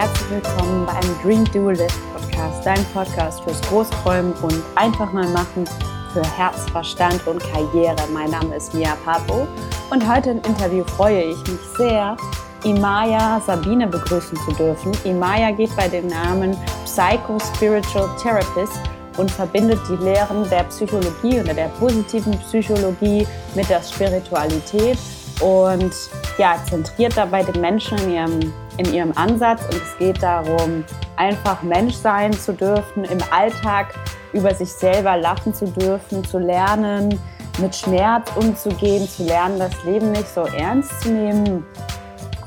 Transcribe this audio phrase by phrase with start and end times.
[0.00, 5.66] herzlich willkommen beim Dream Do Live Podcast, dein Podcast fürs Großträumen und einfach mal machen
[6.14, 7.98] für Herz, Verstand und Karriere.
[8.10, 9.46] Mein Name ist Mia Papo
[9.90, 12.16] und heute im Interview freue ich mich sehr,
[12.64, 14.90] Imaya Sabine begrüßen zu dürfen.
[15.04, 16.56] Imaya geht bei dem Namen
[16.86, 18.80] Psycho Spiritual Therapist
[19.18, 24.96] und verbindet die Lehren der Psychologie oder der positiven Psychologie mit der Spiritualität
[25.40, 25.92] und
[26.38, 29.62] ja, zentriert dabei den Menschen in ihrem, in ihrem Ansatz.
[29.64, 30.84] Und es geht darum,
[31.16, 33.94] einfach Mensch sein zu dürfen, im Alltag
[34.32, 37.18] über sich selber lachen zu dürfen, zu lernen,
[37.58, 41.64] mit Schmerz umzugehen, zu lernen, das Leben nicht so ernst zu nehmen.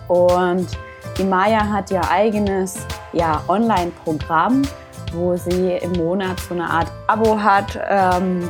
[0.08, 0.68] Und
[1.18, 2.80] die Maya hat ihr eigenes
[3.12, 4.63] ja, Online-Programm,
[5.13, 8.50] wo sie im Monat so eine Art Abo hat, ähm,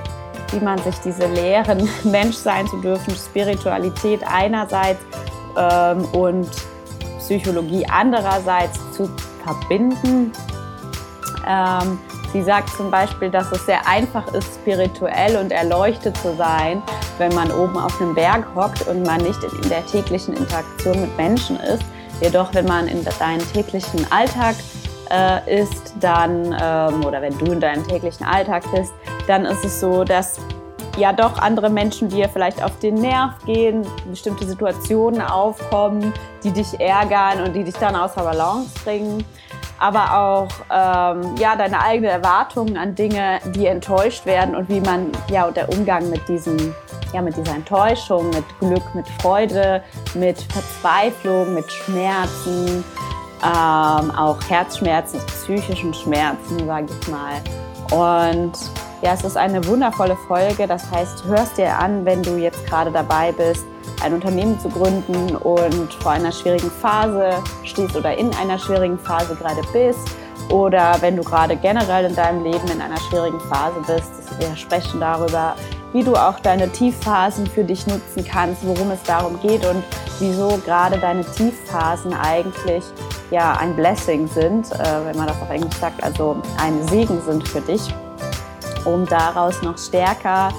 [0.51, 5.01] wie man sich diese Lehren, Mensch sein zu dürfen, Spiritualität einerseits
[5.57, 6.49] ähm, und
[7.23, 9.09] Psychologie andererseits zu
[9.43, 10.31] verbinden.
[11.47, 11.99] Ähm,
[12.31, 16.81] sie sagt zum Beispiel, dass es sehr einfach ist, spirituell und erleuchtet zu sein,
[17.17, 21.15] wenn man oben auf einem Berg hockt und man nicht in der täglichen Interaktion mit
[21.17, 21.83] Menschen ist.
[22.21, 24.55] Jedoch, wenn man in deinen täglichen Alltag
[25.09, 28.93] äh, ist, dann, ähm, oder wenn du in deinem täglichen Alltag bist,
[29.27, 30.39] dann ist es so, dass
[30.97, 36.13] ja doch andere Menschen dir vielleicht auf den Nerv gehen, bestimmte Situationen aufkommen,
[36.43, 39.23] die dich ärgern und die dich dann außer Balance bringen.
[39.79, 45.11] Aber auch ähm, ja, deine eigenen Erwartungen an Dinge, die enttäuscht werden und wie man
[45.29, 46.73] ja der Umgang mit diesem
[47.13, 49.83] ja, mit dieser Enttäuschung, mit Glück, mit Freude,
[50.15, 52.83] mit Verzweiflung, mit Schmerzen,
[53.43, 57.41] ähm, auch Herzschmerzen, psychischen Schmerzen, sage ich mal.
[57.91, 58.53] Und
[59.03, 60.65] ja, es ist eine wundervolle Folge.
[60.65, 63.65] Das heißt, hörst dir an, wenn du jetzt gerade dabei bist,
[64.01, 67.31] ein Unternehmen zu gründen und vor einer schwierigen Phase
[67.63, 70.07] stehst oder in einer schwierigen Phase gerade bist
[70.49, 74.39] oder wenn du gerade generell in deinem Leben in einer schwierigen Phase bist.
[74.39, 75.55] Wir sprechen darüber,
[75.91, 79.83] wie du auch deine Tiefphasen für dich nutzen kannst, worum es darum geht und
[80.19, 82.83] wieso gerade deine Tiefphasen eigentlich
[83.31, 87.47] ja ein Blessing sind, äh, wenn man das auf Englisch sagt, also ein Segen sind
[87.47, 87.93] für dich
[88.85, 90.49] um daraus noch stärker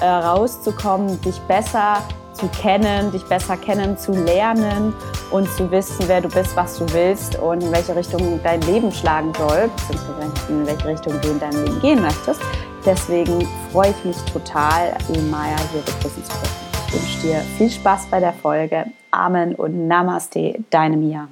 [0.00, 2.02] äh, rauszukommen, dich besser
[2.34, 4.94] zu kennen, dich besser kennenzulernen
[5.30, 8.90] und zu wissen, wer du bist, was du willst und in welche Richtung dein Leben
[8.90, 12.40] schlagen soll, beziehungsweise in welche Richtung du in deinem Leben gehen möchtest.
[12.84, 14.92] Deswegen freue ich mich total,
[15.30, 16.62] Maya hier begrüßen zu können.
[16.88, 18.86] Ich wünsche dir viel Spaß bei der Folge.
[19.12, 21.28] Amen und Namaste, deine Mia.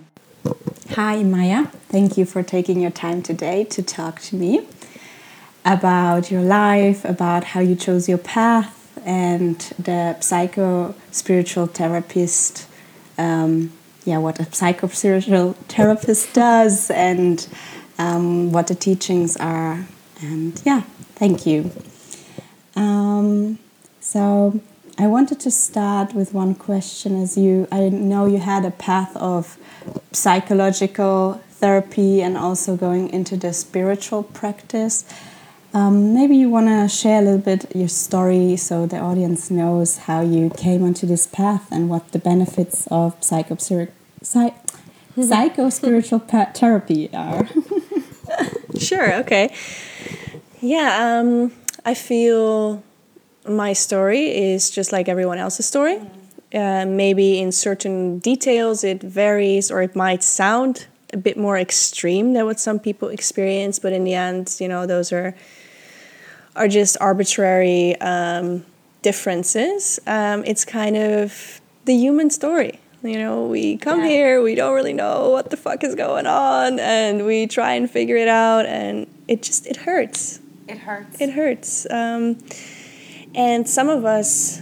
[0.96, 1.64] Hi, Maya.
[1.90, 4.60] Thank you for taking your time today to talk to me.
[5.64, 12.66] About your life, about how you chose your path, and the psycho spiritual therapist.
[13.18, 13.72] Um,
[14.04, 17.46] yeah, what a psycho spiritual therapist does, and
[17.98, 19.86] um, what the teachings are.
[20.20, 20.82] And yeah,
[21.16, 21.70] thank you.
[22.76, 23.58] Um,
[24.00, 24.60] so
[24.98, 29.16] I wanted to start with one question as you I know you had a path
[29.16, 29.56] of
[30.12, 35.04] psychological therapy and also going into the spiritual practice.
[35.72, 39.98] Um, maybe you want to share a little bit your story so the audience knows
[39.98, 44.54] how you came onto this path and what the benefits of psycho psych
[45.20, 47.46] psycho spiritual therapy are.
[48.78, 49.14] sure.
[49.20, 49.54] Okay.
[50.60, 51.20] Yeah.
[51.20, 51.52] Um,
[51.84, 52.82] I feel
[53.46, 56.00] my story is just like everyone else's story.
[56.52, 62.32] Uh, maybe in certain details it varies or it might sound a bit more extreme
[62.32, 65.34] than what some people experience, but in the end, you know, those are
[66.56, 68.64] are just arbitrary um,
[69.02, 69.98] differences.
[70.06, 72.80] Um, it's kind of the human story.
[73.02, 74.08] You know, we come yeah.
[74.08, 77.90] here, we don't really know what the fuck is going on, and we try and
[77.90, 80.40] figure it out, and it just it hurts.
[80.68, 81.20] It hurts.
[81.20, 81.90] It hurts.
[81.90, 82.38] Um,
[83.34, 84.60] and some of us,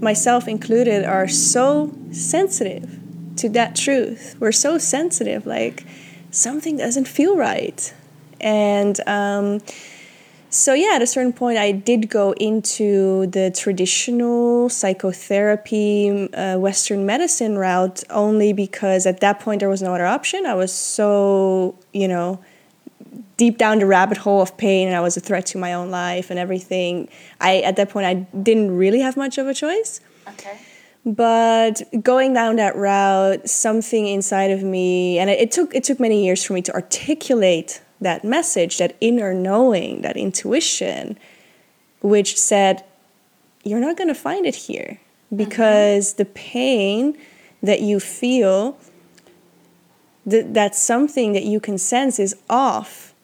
[0.00, 2.98] myself included, are so sensitive
[3.36, 4.36] to that truth.
[4.40, 5.84] We're so sensitive, like
[6.30, 7.92] something doesn't feel right,
[8.40, 9.60] and um,
[10.50, 17.06] so yeah at a certain point i did go into the traditional psychotherapy uh, western
[17.06, 20.46] medicine route only because at that point there was no other option.
[20.46, 22.40] I was so you know
[23.36, 25.90] deep down the rabbit hole of pain and i was a threat to my own
[25.90, 27.08] life and everything.
[27.40, 28.14] I at that point i
[28.48, 30.00] didn't really have much of a choice.
[30.28, 30.58] Okay.
[31.06, 35.98] But going down that route something inside of me and it, it took it took
[35.98, 41.18] many years for me to articulate that message, that inner knowing, that intuition,
[42.00, 42.84] which said,
[43.62, 45.00] You're not going to find it here
[45.34, 46.18] because mm-hmm.
[46.18, 47.18] the pain
[47.62, 48.78] that you feel
[50.28, 53.14] th- that something that you can sense is off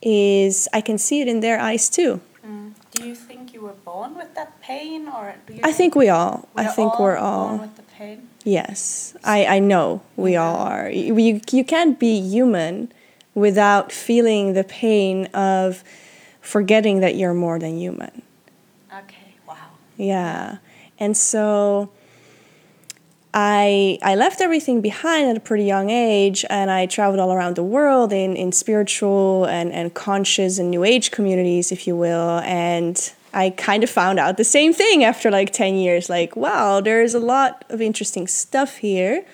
[0.00, 2.20] is I can see it in their eyes too.
[2.44, 2.72] Mm.
[2.90, 5.60] Do you think you were born with that pain, or do you?
[5.62, 6.48] I think we all.
[6.56, 7.58] I think all we're born all.
[7.58, 8.28] with the pain.
[8.44, 10.90] Yes, I, I know we all are.
[10.90, 12.92] You, you can't be human
[13.34, 15.82] without feeling the pain of
[16.40, 18.22] forgetting that you're more than human.
[18.92, 19.34] Okay.
[19.46, 19.56] Wow.
[19.96, 20.58] Yeah.
[20.98, 21.90] And so
[23.34, 27.56] I I left everything behind at a pretty young age and I traveled all around
[27.56, 32.40] the world in, in spiritual and, and conscious and new age communities, if you will.
[32.40, 36.80] And I kind of found out the same thing after like 10 years like, wow,
[36.80, 39.24] there's a lot of interesting stuff here.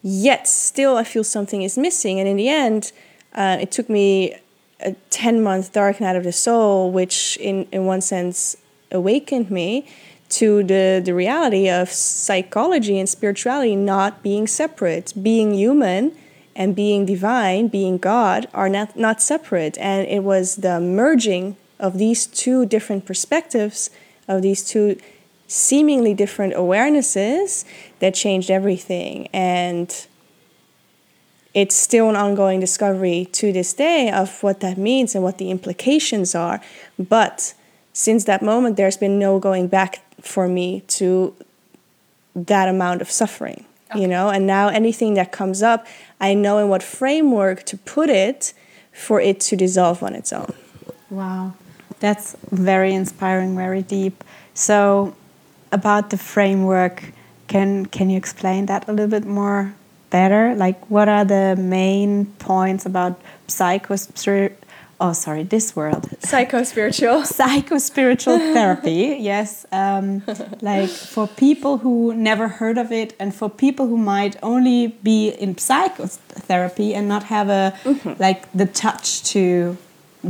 [0.00, 2.18] Yet still, I feel something is missing.
[2.18, 2.92] And in the end,
[3.38, 4.34] uh, it took me
[4.80, 8.56] a 10 month dark night of the soul, which in, in one sense
[8.90, 9.86] awakened me
[10.30, 15.14] to the, the reality of psychology and spirituality not being separate.
[15.22, 16.12] Being human
[16.56, 19.78] and being divine, being God, are not, not separate.
[19.78, 23.88] And it was the merging of these two different perspectives,
[24.26, 24.98] of these two
[25.46, 27.64] seemingly different awarenesses,
[28.00, 29.28] that changed everything.
[29.28, 30.07] And
[31.58, 35.50] it's still an ongoing discovery to this day of what that means and what the
[35.50, 36.60] implications are.
[36.96, 37.52] But
[37.92, 41.34] since that moment, there's been no going back for me to
[42.36, 44.00] that amount of suffering, okay.
[44.00, 44.30] you know?
[44.30, 45.84] And now anything that comes up,
[46.20, 48.54] I know in what framework to put it
[48.92, 50.54] for it to dissolve on its own.
[51.10, 51.54] Wow.
[51.98, 54.22] That's very inspiring, very deep.
[54.54, 55.16] So,
[55.72, 57.12] about the framework,
[57.48, 59.74] can can you explain that a little bit more
[60.10, 60.54] better?
[60.54, 63.96] Like, what are the main points about psycho
[65.00, 70.22] oh sorry this world psycho spiritual psycho spiritual therapy yes um,
[70.60, 75.28] like for people who never heard of it and for people who might only be
[75.28, 78.18] in psychotherapy and not have a mm -hmm.
[78.18, 79.76] like the touch to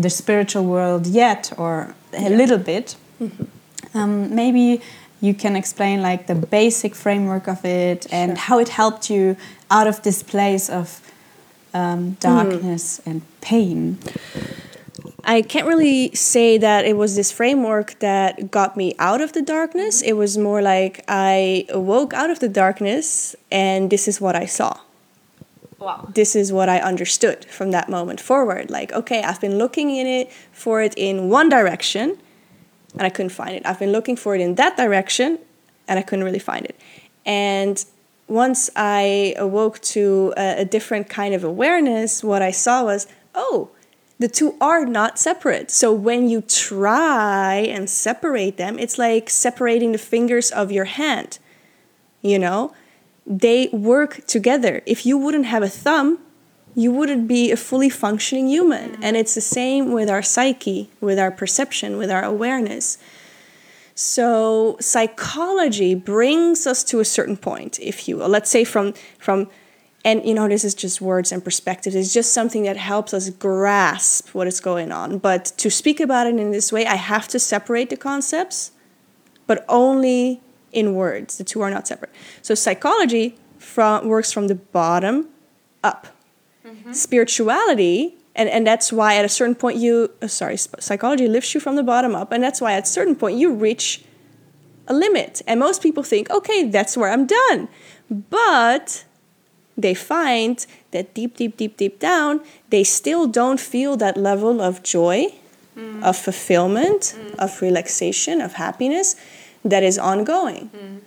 [0.00, 2.36] the spiritual world yet or a yeah.
[2.36, 3.46] little bit mm -hmm.
[3.94, 4.80] um, maybe
[5.20, 8.46] you can explain like the basic framework of it and sure.
[8.48, 9.36] how it helped you
[9.70, 11.00] out of this place of
[11.74, 13.10] um, darkness mm.
[13.10, 13.98] and pain.
[15.24, 19.42] I can't really say that it was this framework that got me out of the
[19.42, 20.00] darkness.
[20.00, 24.46] It was more like I awoke out of the darkness and this is what I
[24.46, 24.80] saw.
[25.78, 26.08] Wow.
[26.14, 28.70] This is what I understood from that moment forward.
[28.70, 32.18] Like, okay, I've been looking in it for it in one direction
[32.94, 33.66] and I couldn't find it.
[33.66, 35.38] I've been looking for it in that direction
[35.86, 36.76] and I couldn't really find it.
[37.26, 37.84] And
[38.28, 43.70] once I awoke to a, a, different kind of awareness, what I saw was, oh,
[44.18, 45.70] the two are not separate.
[45.70, 51.38] So when you try and separate them, it's like separating the fingers of your hand.
[52.20, 52.74] You know,
[53.26, 54.82] they work together.
[54.86, 56.18] If you wouldn't have a thumb,
[56.74, 59.02] you wouldn't be a fully functioning human.
[59.02, 62.98] And it's the same with our psyche, with our perception, with our awareness.
[64.00, 68.28] So psychology brings us to a certain point, if you will.
[68.28, 69.48] Let's say from from
[70.04, 71.96] and you know this is just words and perspective.
[71.96, 75.18] It's just something that helps us grasp what is going on.
[75.18, 78.70] But to speak about it in this way, I have to separate the concepts,
[79.48, 81.36] but only in words.
[81.36, 82.12] The two are not separate.
[82.40, 85.28] So psychology from works from the bottom
[85.82, 86.06] up.
[86.64, 86.92] Mm-hmm.
[86.92, 91.60] Spirituality and and that's why at a certain point you uh, sorry psychology lifts you
[91.60, 94.04] from the bottom up and that's why at a certain point you reach
[94.86, 97.68] a limit and most people think okay that's where i'm done
[98.08, 99.04] but
[99.76, 102.40] they find that deep deep deep deep down
[102.70, 105.26] they still don't feel that level of joy
[105.76, 106.02] mm.
[106.02, 107.34] of fulfillment mm.
[107.34, 109.16] of relaxation of happiness
[109.64, 111.00] that is ongoing mm.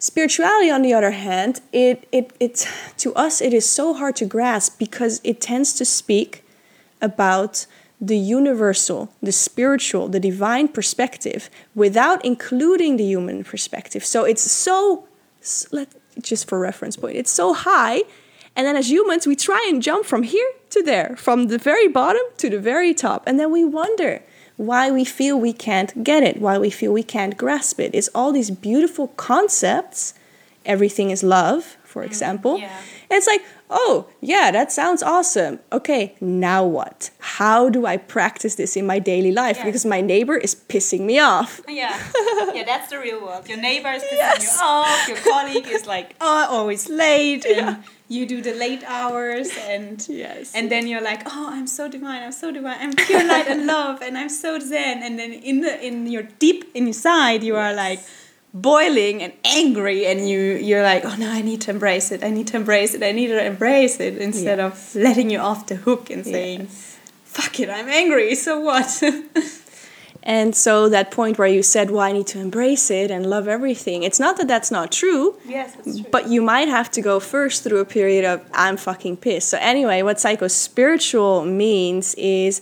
[0.00, 2.68] Spirituality, on the other hand, it, it, it,
[2.98, 6.44] to us, it is so hard to grasp because it tends to speak
[7.00, 7.66] about
[8.00, 14.04] the universal, the spiritual, the divine perspective without including the human perspective.
[14.04, 15.08] So it's so,
[15.72, 15.88] let
[16.20, 18.02] just for reference point, it's so high.
[18.56, 21.88] And then as humans, we try and jump from here to there, from the very
[21.88, 23.24] bottom to the very top.
[23.26, 24.22] And then we wonder
[24.56, 27.94] why we feel we can't get it, why we feel we can't grasp it.
[27.94, 30.14] It's all these beautiful concepts.
[30.66, 32.58] Everything is love, for mm, example.
[32.58, 32.76] Yeah.
[33.10, 35.60] And it's like, oh, yeah, that sounds awesome.
[35.72, 37.10] Okay, now what?
[37.18, 39.62] How do I practice this in my daily life?
[39.64, 41.60] Because my neighbor is pissing me off.
[41.78, 41.96] Yeah,
[42.54, 43.48] yeah, that's the real world.
[43.48, 44.56] Your neighbor is pissing yes.
[44.56, 45.06] you off.
[45.06, 47.44] Your colleague is like, oh, always late.
[47.44, 47.82] And yeah.
[48.08, 49.50] you do the late hours.
[49.60, 50.52] And yes.
[50.56, 52.22] and then you're like, oh, I'm so divine.
[52.22, 52.78] I'm so divine.
[52.80, 54.02] I'm pure light and love.
[54.02, 55.02] And I'm so zen.
[55.04, 57.62] And then in the in your deep inside, you yes.
[57.62, 58.00] are like,
[58.54, 62.30] boiling and angry and you you're like oh no i need to embrace it i
[62.30, 64.94] need to embrace it i need to embrace it instead Yes.
[64.96, 66.98] of letting you off the hook and saying Yes.
[67.24, 69.02] fuck it i'm angry so what
[70.24, 73.48] And so that point where you said, "Well, I need to embrace it and love
[73.48, 75.36] everything." It's not that that's not true.
[75.46, 79.18] yes true But you might have to go first through a period of I'm fucking
[79.18, 79.48] pissed.
[79.48, 82.60] So anyway, what psycho spiritual means is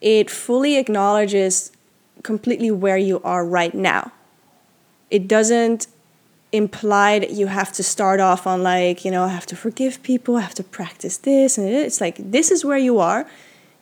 [0.00, 1.72] it fully acknowledges
[2.22, 4.12] completely where you are right now.
[5.12, 5.88] It doesn't
[6.52, 10.02] imply that you have to start off on like, you know, I have to forgive
[10.02, 13.26] people, I have to practice this and it's like this is where you are.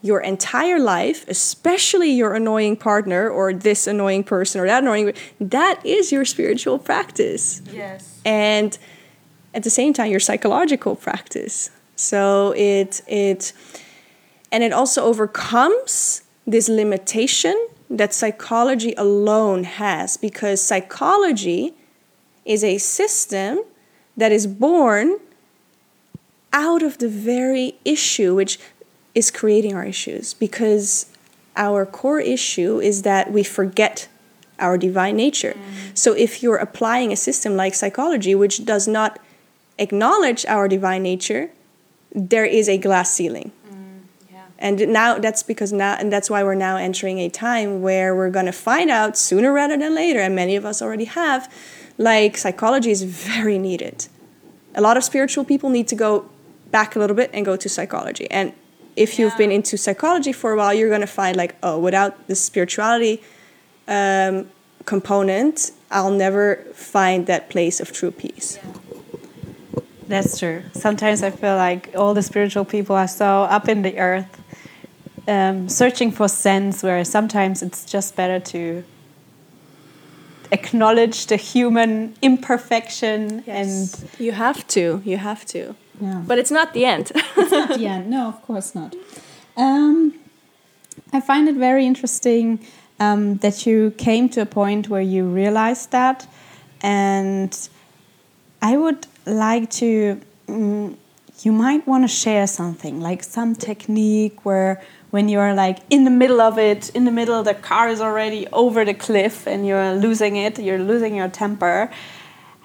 [0.02, 5.84] Your entire life, especially your annoying partner or this annoying person or that annoying that
[5.86, 7.62] is your spiritual practice.
[7.72, 8.20] Yes.
[8.24, 8.76] And
[9.54, 11.70] at the same time your psychological practice.
[11.94, 13.52] So it it
[14.50, 21.74] and it also overcomes this limitation that psychology alone has because psychology
[22.44, 23.60] is a system
[24.16, 25.18] that is born
[26.52, 28.58] out of the very issue which
[29.14, 31.06] is creating our issues because
[31.56, 34.08] our core issue is that we forget
[34.60, 35.54] our divine nature.
[35.54, 35.98] Mm.
[35.98, 39.18] So if you're applying a system like psychology which does not
[39.78, 41.50] acknowledge our divine nature,
[42.12, 43.52] there is a glass ceiling.
[44.60, 48.14] Yeah And now that's because now, and that's why we're now entering a time where
[48.14, 51.52] we're going to find out sooner rather than later, and many of us already have,
[51.98, 54.08] like psychology is very needed.
[54.74, 56.28] A lot of spiritual people need to go
[56.70, 58.30] back a little bit and go to psychology.
[58.30, 58.52] And
[58.96, 62.28] if you've been into psychology for a while, you're going to find like, oh, without
[62.28, 63.22] the spirituality
[63.88, 64.50] um,
[64.84, 68.58] component, I'll never find that place of true peace.
[70.06, 70.62] That's true.
[70.72, 74.39] Sometimes I feel like all the spiritual people are so up in the earth,
[75.28, 78.82] um, searching for sense, where sometimes it's just better to
[80.52, 85.00] acknowledge the human imperfection and You have to.
[85.04, 85.74] You have to.
[86.00, 86.22] yeah.
[86.26, 87.12] But it's not the end.
[87.36, 88.10] it's not the end.
[88.10, 88.94] No, of course not.
[89.56, 90.14] Um,
[91.12, 92.58] I find it very interesting
[92.98, 96.26] um, that you came to a point where you realized that,
[96.82, 97.56] and
[98.62, 100.20] I would like to.
[100.48, 100.96] Mm,
[101.42, 106.10] you might want to share something like some technique where when you're like in the
[106.10, 109.94] middle of it in the middle the car is already over the cliff and you're
[109.94, 111.90] losing it you're losing your temper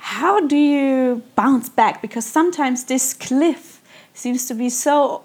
[0.06, 2.00] how do you bounce back?
[2.00, 3.82] Because sometimes this cliff
[4.14, 5.24] seems to be so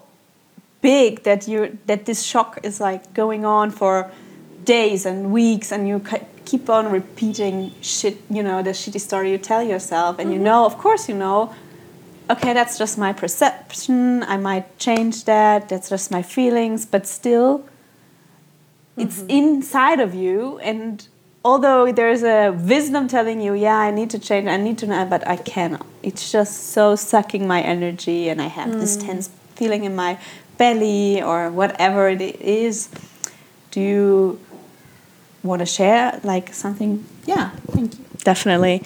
[0.81, 4.11] big that you that this shock is like going on for
[4.63, 6.03] days and weeks and you
[6.45, 10.45] keep on repeating shit you know the shitty story you tell yourself and you mm-hmm.
[10.45, 11.53] know of course you know
[12.31, 14.23] okay that's just my perception.
[14.23, 15.69] I might change that.
[15.69, 16.85] That's just my feelings.
[16.85, 17.65] But still
[18.97, 19.29] it's mm-hmm.
[19.29, 20.59] inside of you.
[20.59, 21.07] And
[21.43, 25.05] although there's a wisdom telling you yeah i need to change i need to know
[25.05, 25.85] but i cannot.
[26.03, 29.05] It's just so sucking my energy and i have this mm.
[29.05, 30.19] tense feeling in my
[30.57, 32.89] belly or whatever it is.
[33.71, 34.39] Do you
[35.43, 37.05] want to share like something?
[37.25, 38.83] Yeah thank you Definitely.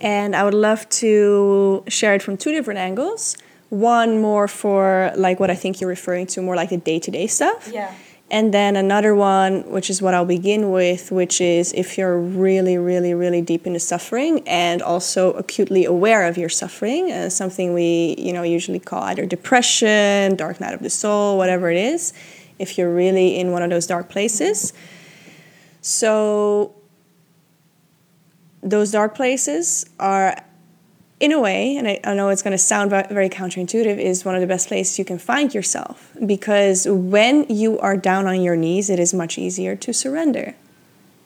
[0.00, 3.36] And I would love to share it from two different angles.
[3.70, 7.10] One more for like what I think you're referring to, more like the day to
[7.10, 7.70] day stuff.
[7.72, 7.92] Yeah.
[8.28, 12.76] And then another one, which is what I'll begin with, which is if you're really,
[12.76, 18.16] really, really deep into suffering and also acutely aware of your suffering, uh, something we,
[18.18, 22.12] you know, usually call either depression, dark night of the soul, whatever it is,
[22.58, 24.72] if you're really in one of those dark places.
[25.80, 26.74] So
[28.66, 30.36] those dark places are
[31.20, 34.34] in a way and i, I know it's going to sound very counterintuitive is one
[34.34, 36.12] of the best places you can find yourself.
[36.24, 40.54] Because when you are down on your knees it is much easier to surrender.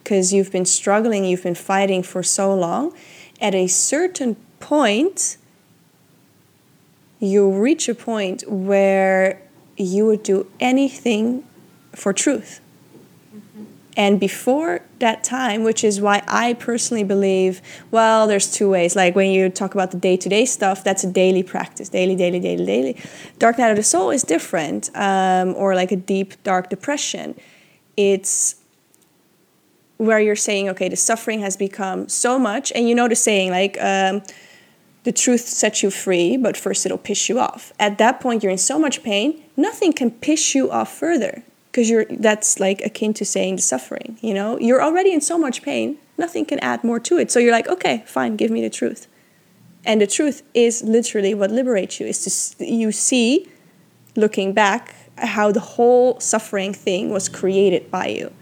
[0.05, 2.93] Because you've been struggling you've been fighting for so long
[3.41, 5.39] at a certain point
[7.19, 9.43] you reach a point where
[9.77, 11.45] you would do anything
[11.95, 12.61] for truth
[14.01, 18.97] and before that time, which is why I personally believe, well, there's two ways.
[18.97, 22.17] Like when you talk about the day to day stuff, that's a daily practice daily,
[22.17, 22.97] daily, daily, daily.
[23.39, 27.35] Dark Night of the Soul is different, um, or like a deep, dark depression.
[27.99, 28.55] It's
[29.99, 33.51] where you're saying, okay, the suffering has become so much, and you know the saying,
[33.51, 34.23] like, um,
[35.05, 37.71] the truth sets you free, but first it'll piss you off.
[37.79, 41.89] At that point, you're in so much pain, nothing can piss you off further because
[41.89, 44.59] you're that's like akin to saying the suffering you know?
[44.59, 47.31] You're already in so much pain nothing can add more to it.
[47.31, 49.07] So you're like okay fine give me the truth.
[49.85, 53.49] And the truth is literally what liberates you is to you see
[54.17, 58.33] looking back how the whole suffering thing was created by you.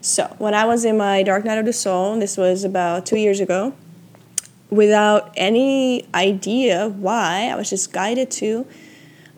[0.00, 3.16] So, when I was in my dark night of the soul, this was about two
[3.16, 3.74] years ago,
[4.70, 8.66] without any idea why, I was just guided to.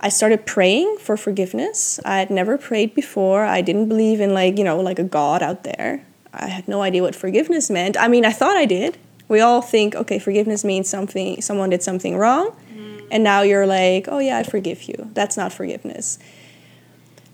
[0.00, 1.98] I started praying for forgiveness.
[2.04, 3.44] I had never prayed before.
[3.44, 6.04] I didn't believe in like, you know, like a God out there.
[6.32, 7.96] I had no idea what forgiveness meant.
[7.98, 8.96] I mean, I thought I did.
[9.28, 13.06] We all think, okay, forgiveness means something someone did something wrong, mm-hmm.
[13.10, 15.10] and now you're like, oh yeah, I forgive you.
[15.12, 16.18] That's not forgiveness.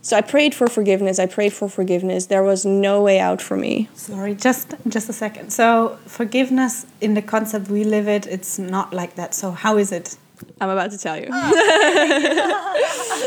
[0.03, 1.19] So I prayed for forgiveness.
[1.19, 2.27] I prayed for forgiveness.
[2.27, 3.89] There was no way out for me.
[3.95, 5.51] Sorry, just just a second.
[5.51, 9.35] So forgiveness in the concept we live it, it's not like that.
[9.35, 10.17] So how is it?
[10.61, 11.29] I'm about to tell you.
[11.31, 12.75] Oh.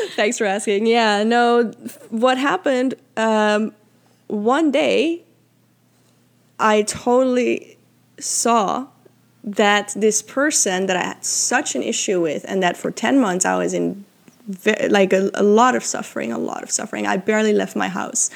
[0.16, 0.86] Thanks for asking.
[0.86, 1.72] Yeah, no,
[2.10, 3.74] what happened um,
[4.28, 5.24] one day,
[6.60, 7.78] I totally
[8.20, 8.88] saw
[9.44, 13.46] that this person that I had such an issue with, and that for 10 months
[13.46, 14.06] I was in
[14.90, 17.06] like a, a lot of suffering, a lot of suffering.
[17.06, 18.30] I barely left my house.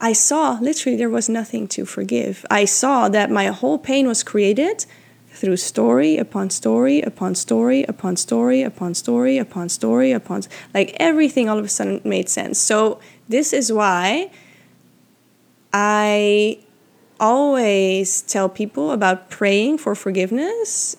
[0.00, 2.46] I saw literally there was nothing to forgive.
[2.50, 4.86] I saw that my whole pain was created
[5.32, 10.42] through story upon story upon story upon story upon story upon story upon
[10.74, 12.58] like everything all of a sudden made sense.
[12.58, 14.30] So this is why
[15.72, 16.58] I
[17.18, 20.96] always tell people about praying for forgiveness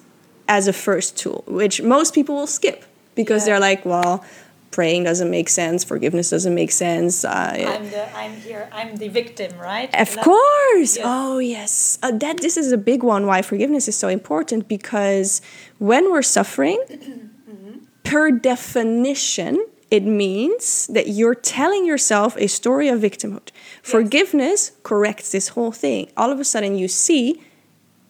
[0.47, 2.85] as a first tool, which most people will skip
[3.15, 3.53] because yeah.
[3.53, 4.23] they're like, well,
[4.71, 7.23] praying doesn't make sense, forgiveness doesn't make sense.
[7.23, 8.69] Uh, I'm the I'm here.
[8.71, 9.93] I'm the victim, right?
[9.93, 10.97] Of course.
[10.97, 11.01] Yes.
[11.03, 11.99] Oh yes.
[12.01, 13.27] Uh, that this is a big one.
[13.27, 15.41] Why forgiveness is so important because
[15.77, 17.79] when we're suffering, mm-hmm.
[18.03, 23.49] per definition, it means that you're telling yourself a story of victimhood.
[23.49, 23.91] Yes.
[23.91, 26.09] Forgiveness corrects this whole thing.
[26.15, 27.41] All of a sudden, you see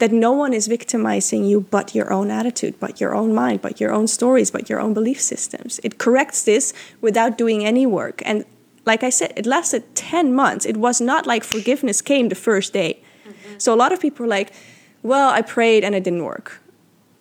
[0.01, 3.79] that no one is victimizing you but your own attitude, but your own mind, but
[3.79, 5.79] your own stories, but your own belief systems.
[5.83, 8.23] It corrects this without doing any work.
[8.25, 8.43] And
[8.83, 10.65] like I said, it lasted 10 months.
[10.65, 13.03] It was not like forgiveness came the first day.
[13.27, 13.59] Mm-hmm.
[13.59, 14.51] So a lot of people are like,
[15.03, 16.59] well, I prayed and it didn't work.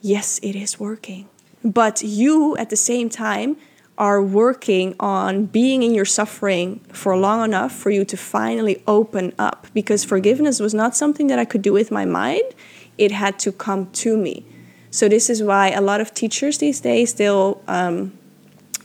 [0.01, 1.29] Yes, it is working.
[1.63, 3.59] But you, at the same time,
[4.01, 9.35] are working on being in your suffering for long enough for you to finally open
[9.39, 9.67] up.
[9.75, 12.55] Because forgiveness was not something that I could do with my mind.
[12.97, 14.47] It had to come to me.
[14.91, 18.19] So this is why a lot of teachers these days they'll um,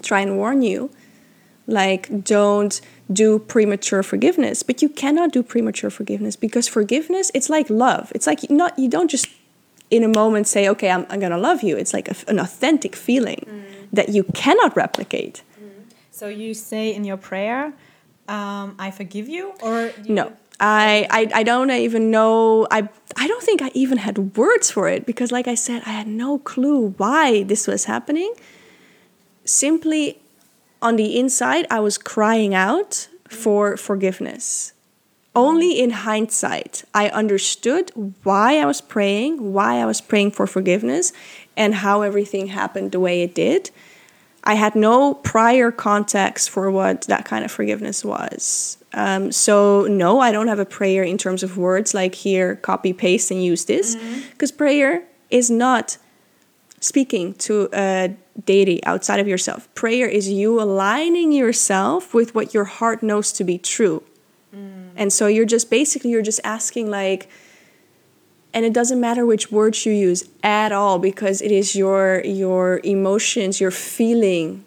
[0.04, 0.92] try and warn you
[1.66, 2.80] like don't
[3.12, 4.64] do premature forgiveness.
[4.64, 8.12] But you cannot do premature forgiveness because forgiveness it's like love.
[8.14, 9.30] It's like not you don't just
[9.92, 12.96] in a moment say okay i'm, I'm gonna love you it's like a, an authentic
[12.96, 15.42] feeling mm that you cannot replicate.
[15.60, 15.70] Mm.
[16.12, 17.74] So you say in your prayer,
[18.28, 20.34] um, "I forgive you," or you no.
[20.58, 24.88] I, I, I don't even know I I don't think I even had words for
[24.88, 28.34] it because like I said I had no clue why this was happening.
[29.44, 30.18] Simply
[30.82, 34.72] on the inside I was crying out for forgiveness.
[35.36, 37.92] Only in hindsight I understood
[38.24, 41.12] why I was praying, why I was praying for forgiveness
[41.58, 43.70] and how everything happened the way it did.
[44.46, 48.78] I had no prior context for what that kind of forgiveness was.
[48.94, 52.94] Um, so, no, I don't have a prayer in terms of words like here, copy,
[52.94, 53.96] paste, and use this.
[54.30, 54.58] Because mm-hmm.
[54.58, 55.98] prayer is not
[56.80, 59.74] speaking to a deity outside of yourself.
[59.74, 64.04] Prayer is you aligning yourself with what your heart knows to be true.
[64.56, 64.90] Mm.
[64.96, 67.30] And so you're just basically, you're just asking, like,
[68.56, 72.80] and it doesn't matter which words you use at all because it is your your
[72.84, 74.64] emotions your feeling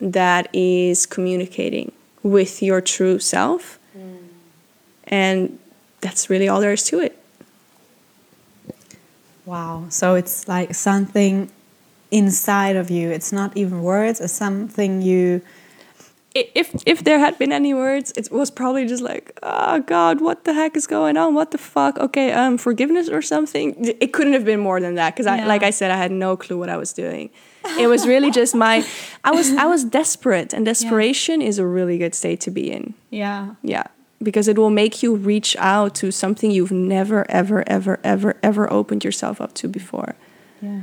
[0.00, 4.18] that is communicating with your true self mm.
[5.04, 5.58] and
[6.00, 7.16] that's really all there is to it
[9.46, 11.48] wow so it's like something
[12.10, 15.40] inside of you it's not even words it's something you
[16.34, 20.44] if if there had been any words, it was probably just like, oh God, what
[20.44, 21.34] the heck is going on?
[21.34, 21.98] What the fuck?
[21.98, 23.74] Okay, um, forgiveness or something.
[24.00, 25.44] It couldn't have been more than that because yeah.
[25.44, 27.30] I, like I said, I had no clue what I was doing.
[27.78, 28.84] It was really just my,
[29.22, 31.48] I was I was desperate, and desperation yeah.
[31.48, 32.94] is a really good state to be in.
[33.10, 33.54] Yeah.
[33.62, 33.84] Yeah,
[34.20, 38.72] because it will make you reach out to something you've never, ever, ever, ever, ever
[38.72, 40.16] opened yourself up to before.
[40.60, 40.80] Yeah.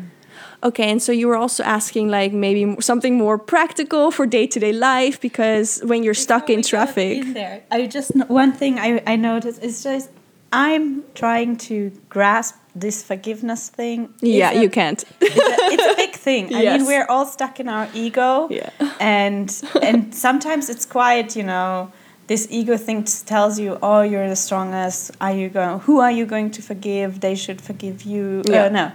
[0.63, 4.59] Okay, and so you were also asking like maybe something more practical for day to
[4.59, 7.33] day life because when you're stuck in traffic.
[7.33, 10.09] There, I just one thing I I noticed is just
[10.53, 14.13] I'm trying to grasp this forgiveness thing.
[14.21, 15.03] Yeah, a, you can't.
[15.19, 16.53] It's a, it's a big thing.
[16.53, 18.47] I mean, we're all stuck in our ego.
[18.49, 18.69] Yeah.
[18.99, 19.49] And
[19.81, 21.91] and sometimes it's quite, you know,
[22.27, 25.11] this ego thing tells you, "Oh, you're the strongest.
[25.19, 25.79] Are you going?
[25.81, 27.21] Who are you going to forgive?
[27.21, 28.65] They should forgive you." Yeah.
[28.65, 28.91] Uh, no,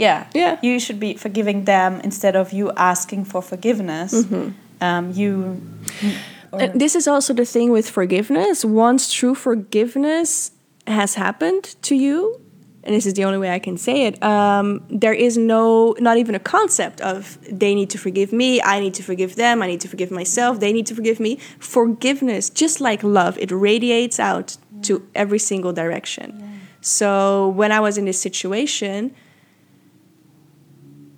[0.00, 4.50] yeah yeah you should be forgiving them instead of you asking for forgiveness mm-hmm.
[4.80, 5.60] um, you
[6.74, 8.64] this is also the thing with forgiveness.
[8.64, 10.52] Once true forgiveness
[10.86, 12.40] has happened to you,
[12.82, 16.16] and this is the only way I can say it, um, there is no, not
[16.16, 19.66] even a concept of they need to forgive me, I need to forgive them, I
[19.66, 21.36] need to forgive myself, they need to forgive me.
[21.58, 26.60] Forgiveness, just like love, it radiates out to every single direction.
[26.80, 29.14] So when I was in this situation,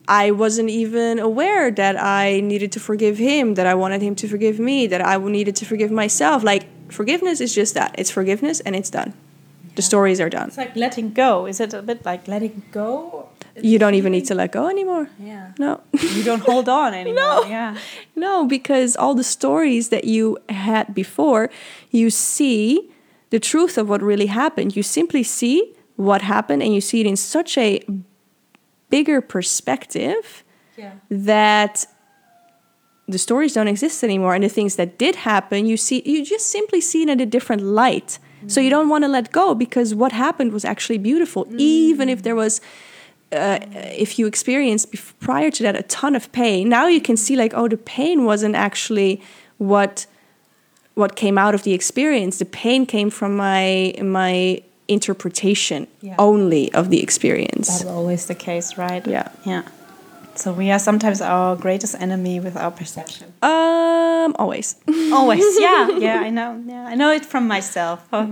[0.09, 4.29] I wasn't even aware that I needed to forgive him, that I wanted him to
[4.29, 6.43] forgive me, that I needed to forgive myself.
[6.43, 9.15] Like, forgiveness is just that it's forgiveness and it's done.
[9.75, 10.49] The stories are done.
[10.49, 11.47] it's like letting go.
[11.47, 13.29] Is it a bit like letting go?
[13.61, 15.09] You don't even need to let go anymore.
[15.19, 15.53] Yeah.
[15.59, 15.81] No.
[15.93, 17.15] You don't hold on anymore.
[17.15, 17.45] No.
[17.45, 17.77] Yeah.
[18.17, 21.49] No, because all the stories that you had before,
[21.91, 22.91] you see
[23.31, 24.77] the truth of what really happened.
[24.77, 27.81] You simply see what happened and you see it in such a
[28.97, 30.25] bigger perspective
[30.77, 30.93] Yeah.
[31.35, 31.75] that
[33.15, 36.47] the stories don't exist anymore and the things that did happen you see you just
[36.59, 38.11] simply see it in a different light.
[38.55, 41.43] So you don't want to let go because what happened was actually beautiful
[41.77, 42.61] even if there was
[43.41, 43.59] uh,
[44.07, 44.87] if you experienced
[45.29, 46.69] prior to that a ton of pain.
[46.77, 49.13] Now you can see like oh the pain wasn't actually
[49.59, 49.95] what
[51.01, 52.35] what came out of the experience.
[52.45, 56.15] The pain came from my my interpretation Yeah.
[56.19, 59.07] only of the experience That's always the case, right?
[59.07, 59.29] Yeah.
[59.45, 59.63] Yeah.
[60.35, 63.27] So we are sometimes our greatest enemy with our perception.
[63.43, 64.77] um always
[65.13, 65.45] Always.
[65.61, 65.89] Yeah.
[65.99, 66.27] Yeah.
[66.29, 66.51] I know.
[66.67, 66.93] Yeah.
[66.93, 67.99] I know it from myself.
[68.13, 68.27] Oh.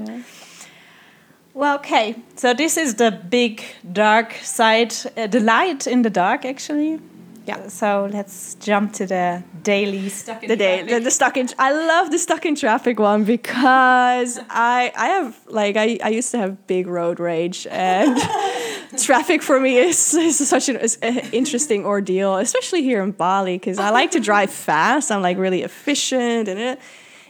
[1.55, 2.15] Well, okay.
[2.37, 6.99] So this is the big dark side, uh, the light in the dark, actually.
[7.47, 7.69] Yeah.
[7.69, 11.71] So let's jump to the daily stuck in the day the, the stuck in i
[11.71, 16.39] love the stuck in traffic one because i i have like i, I used to
[16.39, 18.19] have big road rage and
[18.99, 20.97] traffic for me is, is such an is
[21.33, 25.11] interesting ordeal especially here in bali because i like to drive fast.
[25.11, 26.81] I'm like really efficient and it.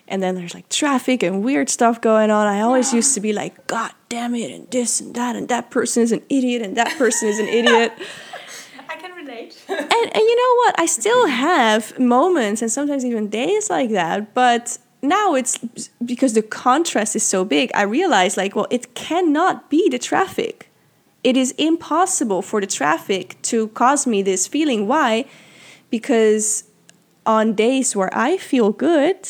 [0.09, 2.49] And then there's like traffic and weird stuff going on.
[2.49, 5.70] I always used to be like god damn it and this and that and that
[5.70, 7.92] person is an idiot and that person is an idiot
[9.69, 10.81] And, and you know what?
[10.81, 14.35] I still have moments and sometimes even days like that.
[14.35, 15.59] But now it's
[16.05, 17.71] because the contrast is so big.
[17.75, 20.71] I realize, like, well, it cannot be the traffic.
[21.23, 24.87] It is impossible for the traffic to cause me this feeling.
[24.87, 25.27] Why?
[25.90, 26.64] Because
[27.27, 29.29] on days where I feel good,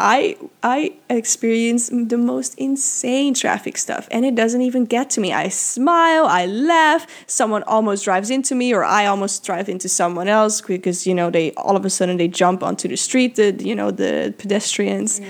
[0.00, 5.32] I I experience the most insane traffic stuff and it doesn't even get to me.
[5.32, 10.28] I smile, I laugh, someone almost drives into me or I almost drive into someone
[10.28, 13.52] else because you know they all of a sudden they jump onto the street, the
[13.58, 15.20] you know the pedestrians.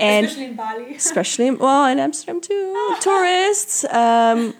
[0.00, 0.94] And Especially in Bali.
[0.96, 3.84] especially in, well in Amsterdam too, tourists.
[3.92, 4.54] Um,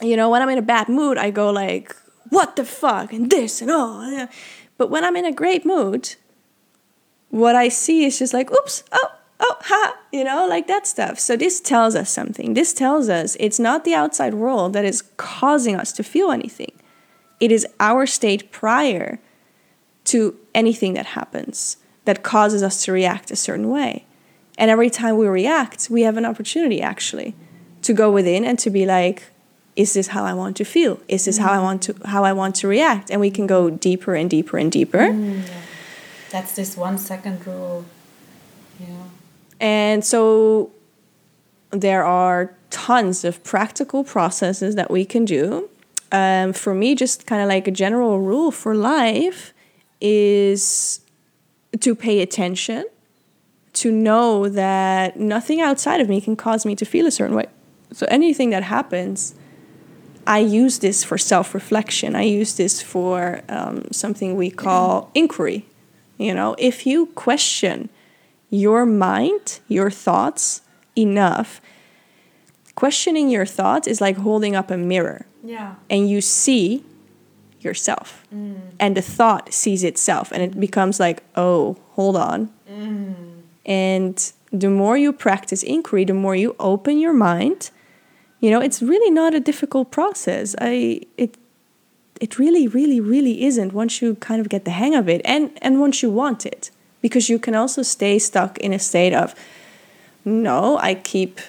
[0.00, 1.94] you know, when I'm in a bad mood, I go like,
[2.30, 4.28] "What the fuck?" and this and all.
[4.78, 6.14] But when I'm in a great mood,
[7.30, 9.10] what I see is just like, "Oops, oh,
[9.40, 11.18] oh, ha," you know, like that stuff.
[11.18, 12.54] So this tells us something.
[12.54, 16.72] This tells us it's not the outside world that is causing us to feel anything.
[17.40, 19.18] It is our state prior
[20.04, 24.06] to anything that happens that causes us to react a certain way.
[24.56, 27.36] And every time we react, we have an opportunity actually
[27.82, 29.24] to go within and to be like,
[29.76, 30.98] is this how I want to feel?
[31.06, 31.62] Is this how I mm.
[31.62, 33.10] want to how I want to react?
[33.10, 34.98] And we can go deeper and deeper and deeper.
[34.98, 35.44] Mm.
[36.30, 37.84] That's this one second rule.
[38.80, 38.86] Yeah.
[39.60, 40.70] And so
[41.70, 45.68] there are tons of practical processes that we can do.
[46.12, 49.52] Um, for me, just kind of like a general rule for life
[50.00, 51.00] is
[51.80, 52.84] to pay attention,
[53.74, 57.46] to know that nothing outside of me can cause me to feel a certain way.
[57.92, 59.34] So anything that happens,
[60.26, 62.14] I use this for self reflection.
[62.14, 65.66] I use this for um, something we call inquiry.
[66.18, 67.88] You know, if you question
[68.50, 70.62] your mind, your thoughts
[70.96, 71.60] enough,
[72.74, 75.74] questioning your thoughts is like holding up a mirror Yeah.
[75.88, 76.84] and you see
[77.60, 78.24] yourself.
[78.34, 78.56] Mm.
[78.78, 82.50] And the thought sees itself and it becomes like, oh, hold on.
[82.70, 83.14] Mm.
[83.66, 87.70] And the more you practice inquiry, the more you open your mind.
[88.40, 90.54] You know, it's really not a difficult process.
[90.60, 91.36] I it
[92.20, 95.50] it really, really, really isn't once you kind of get the hang of it and,
[95.62, 96.70] and once you want it.
[97.00, 99.34] Because you can also stay stuck in a state of,
[100.24, 101.40] no, I keep,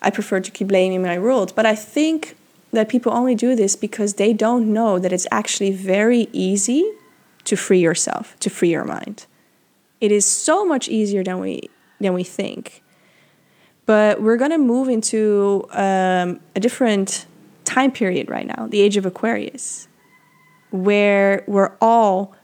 [0.00, 1.52] I prefer to keep blaming my world.
[1.54, 2.36] But I think
[2.72, 6.90] that people only do this because they don't know that it's actually very easy
[7.44, 9.26] to free yourself, to free your mind.
[10.00, 11.68] It is so much easier than we,
[12.00, 12.82] than we think.
[13.84, 17.26] But we're going to move into um, a different
[17.64, 19.88] time period right now, the age of Aquarius
[20.74, 22.34] where we're all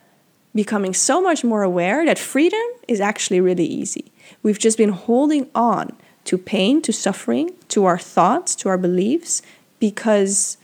[0.55, 4.12] becoming so much more aware that freedom is actually really easy.
[4.45, 9.43] We've just been holding on to pain, to suffering, to our thoughts, to our beliefs
[9.81, 10.59] because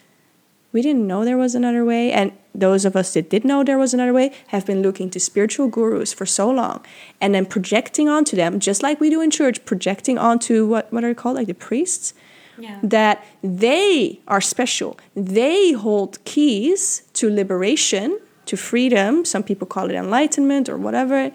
[0.70, 2.12] we didn't know there was another way.
[2.12, 5.18] And those of us that did know there was another way have been looking to
[5.18, 6.84] spiritual gurus for so long
[7.20, 11.02] and then projecting onto them, just like we do in church, projecting onto what, what
[11.02, 12.14] are they called, like the priests?
[12.58, 12.78] Yeah.
[12.82, 14.98] That they are special.
[15.14, 19.24] They hold keys to liberation, to freedom.
[19.24, 21.32] Some people call it enlightenment or whatever.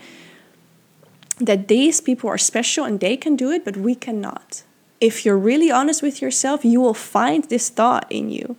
[1.40, 4.64] That these people are special and they can do it, but we cannot.
[5.00, 8.56] If you're really honest with yourself, you will find this thought in you.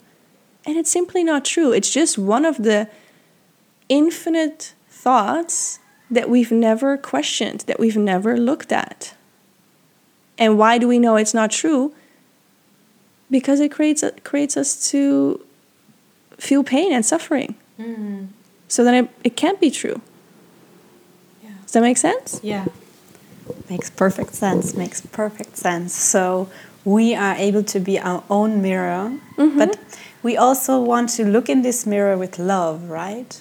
[0.64, 1.72] And it's simply not true.
[1.72, 2.88] It's just one of the
[3.88, 5.78] infinite thoughts
[6.10, 9.14] that we've never questioned, that we've never looked at.
[10.38, 11.94] And why do we know it's not true?
[13.32, 15.40] Because it creates creates us to
[16.38, 17.56] feel pain and suffering.
[17.78, 18.28] Mm.
[18.68, 20.00] So then it, it can't be true.
[21.42, 21.50] Yeah.
[21.62, 22.40] Does that make sense?
[22.42, 22.66] Yeah.
[23.68, 24.74] Makes perfect sense.
[24.74, 25.94] Makes perfect sense.
[25.94, 26.48] So
[26.84, 29.58] we are able to be our own mirror, mm -hmm.
[29.58, 29.78] but
[30.22, 33.40] we also want to look in this mirror with love, right?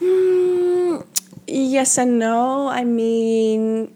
[0.00, 1.04] Mm,
[1.46, 2.68] yes and no.
[2.68, 3.88] I mean,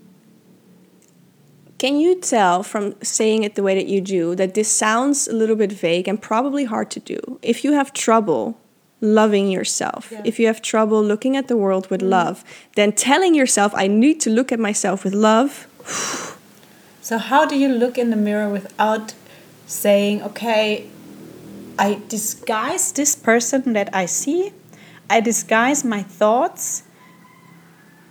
[1.81, 5.33] can you tell from saying it the way that you do that this sounds a
[5.33, 7.39] little bit vague and probably hard to do?
[7.41, 8.61] If you have trouble
[9.01, 10.21] loving yourself, yeah.
[10.23, 12.11] if you have trouble looking at the world with mm.
[12.11, 12.45] love,
[12.77, 15.67] then telling yourself, I need to look at myself with love.
[17.01, 19.15] so, how do you look in the mirror without
[19.67, 20.87] saying, okay,
[21.79, 24.53] I disguise this person that I see.
[25.09, 26.83] I disguise my thoughts.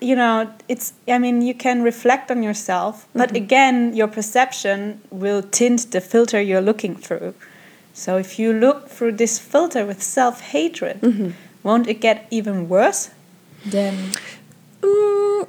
[0.01, 3.43] You know, it's, I mean, you can reflect on yourself, but mm -hmm.
[3.43, 7.33] again, your perception will tint the filter you're looking through.
[7.93, 11.31] So if you look through this filter with self hatred, mm -hmm.
[11.63, 13.09] won't it get even worse?
[13.71, 13.93] Then.
[14.81, 15.47] Mm,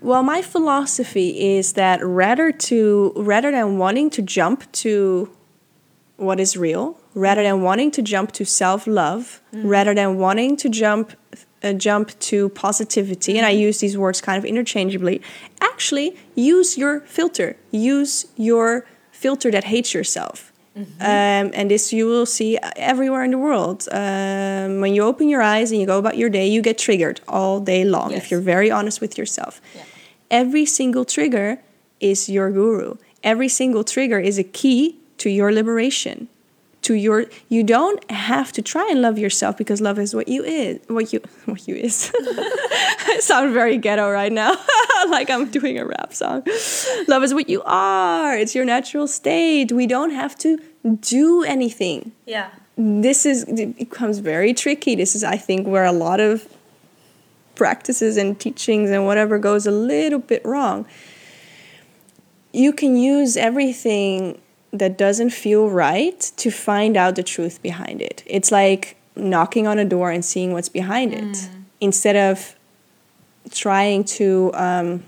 [0.00, 5.28] well, my philosophy is that rather to rather than wanting to jump to
[6.16, 9.62] what is real rather than wanting to jump to self-love mm.
[9.64, 11.12] rather than wanting to jump
[11.62, 13.38] uh, jump to positivity mm.
[13.38, 13.62] and i mm-hmm.
[13.62, 15.20] use these words kind of interchangeably
[15.60, 21.00] actually use your filter use your filter that hates yourself mm-hmm.
[21.00, 25.42] um, and this you will see everywhere in the world um, when you open your
[25.42, 28.22] eyes and you go about your day you get triggered all day long yes.
[28.22, 29.82] if you're very honest with yourself yeah.
[30.30, 31.58] every single trigger
[32.00, 32.94] is your guru
[33.24, 36.28] every single trigger is a key to your liberation
[36.88, 40.42] to your you don't have to try and love yourself because love is what you
[40.42, 42.10] is what you what you is.
[42.18, 44.56] I sound very ghetto right now
[45.08, 46.42] like I'm doing a rap song.
[47.06, 48.34] Love is what you are.
[48.34, 49.70] It's your natural state.
[49.70, 50.58] We don't have to
[51.00, 52.12] do anything.
[52.24, 52.48] Yeah.
[52.78, 54.94] This is it becomes very tricky.
[54.94, 56.48] This is I think where a lot of
[57.54, 60.86] practices and teachings and whatever goes a little bit wrong.
[62.52, 64.40] You can use everything
[64.72, 68.22] that doesn't feel right to find out the truth behind it.
[68.26, 71.30] It's like knocking on a door and seeing what's behind mm.
[71.30, 71.48] it
[71.80, 72.54] instead of
[73.50, 75.02] trying to um,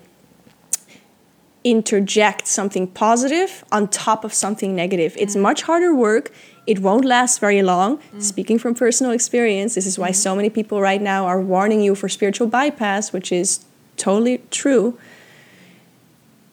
[1.63, 5.15] interject something positive on top of something negative.
[5.15, 5.23] Mm.
[5.23, 6.33] It's much harder work.
[6.67, 7.99] It won't last very long.
[7.99, 8.23] Mm.
[8.23, 10.15] Speaking from personal experience, this is why mm.
[10.15, 13.65] so many people right now are warning you for spiritual bypass, which is
[13.97, 14.99] totally true.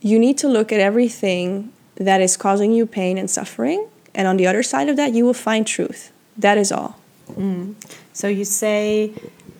[0.01, 3.87] You need to look at everything that is causing you pain and suffering.
[4.13, 6.11] And on the other side of that, you will find truth.
[6.37, 6.99] That is all.
[7.31, 7.75] Mm.
[8.13, 9.11] So you say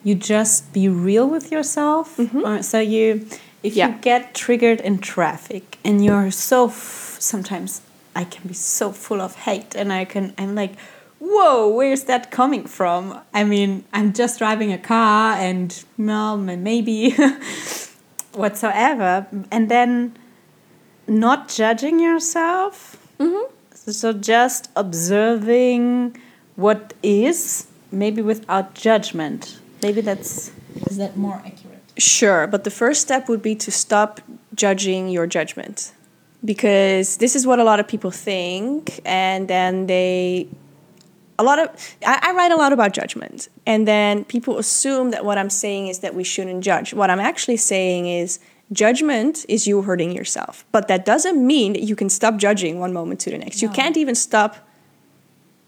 [0.04, 2.18] you just be real with yourself.
[2.18, 2.64] Mm -hmm.
[2.64, 3.22] so you,
[3.64, 3.90] if yeah.
[3.90, 6.72] you get triggered in traffic and you're so
[7.20, 7.82] sometimes
[8.16, 10.74] I can be so full of hate and I can I'm like,
[11.20, 13.20] whoa, where's that coming from?
[13.34, 17.16] I mean, I'm just driving a car and well, maybe
[18.34, 20.18] whatsoever, and then
[21.08, 22.98] not judging yourself.
[23.20, 23.52] Mm-hmm.
[23.92, 26.18] So just observing
[26.56, 29.60] what is, maybe without judgment.
[29.82, 30.52] Maybe that's
[30.88, 31.84] is that more accurate?
[31.98, 34.22] Sure, but the first step would be to stop
[34.54, 35.94] judging your judgment.
[36.46, 40.48] Because this is what a lot of people think, and then they
[41.40, 41.70] a lot of
[42.06, 45.88] I, I, write a lot about judgment and then people assume that what i'm saying
[45.88, 48.40] is that we shouldn't judge what i'm actually saying is
[48.72, 50.66] Judgment is you hurting yourself.
[50.72, 53.62] But that doesn't mean that you can stop judging one moment to the next.
[53.62, 53.70] No.
[53.70, 54.58] You can't even stop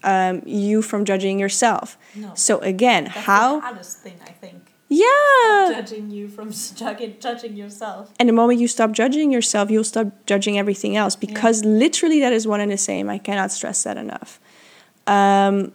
[0.02, 1.96] um, you from judging yourself.
[2.14, 2.32] No.
[2.34, 4.70] So again, That's how the hardest thing I think.
[4.88, 5.72] Yeah.
[5.72, 6.50] judging you from
[7.20, 8.12] judging yourself.
[8.18, 11.70] And the moment you stop judging yourself, you'll stop judging everything else because yeah.
[11.70, 13.08] literally that is one and the same.
[13.08, 14.40] I cannot stress that enough.
[15.06, 15.72] Um,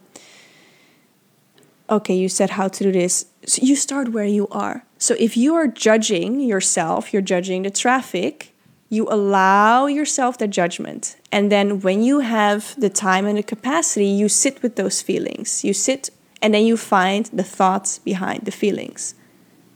[1.88, 3.26] okay, you said how to do this.
[3.46, 4.84] So you start where you are.
[4.98, 8.54] So if you are judging yourself, you're judging the traffic,
[8.88, 11.16] you allow yourself the judgment.
[11.32, 15.64] And then when you have the time and the capacity, you sit with those feelings.
[15.64, 19.14] You sit and then you find the thoughts behind the feelings.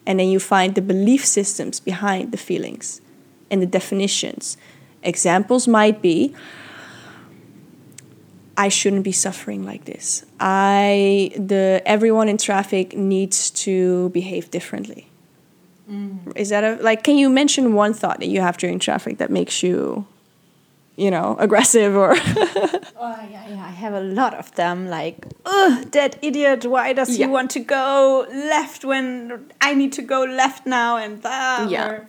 [0.07, 3.01] And then you find the belief systems behind the feelings
[3.51, 4.57] and the definitions.
[5.03, 6.35] Examples might be
[8.57, 10.25] I shouldn't be suffering like this.
[10.39, 15.10] I the everyone in traffic needs to behave differently.
[15.91, 16.37] Mm.
[16.37, 19.31] Is that a like can you mention one thought that you have during traffic that
[19.31, 20.07] makes you
[20.97, 25.91] you know, aggressive or Oh yeah, yeah, I have a lot of them like, ugh,
[25.93, 27.27] that idiot, why does yeah.
[27.27, 31.89] he want to go left when I need to go left now and that yeah.
[31.89, 32.09] Or,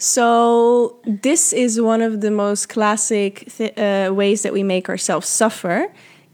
[0.00, 5.88] so, this is one of the most classic uh, ways that we make ourselves suffer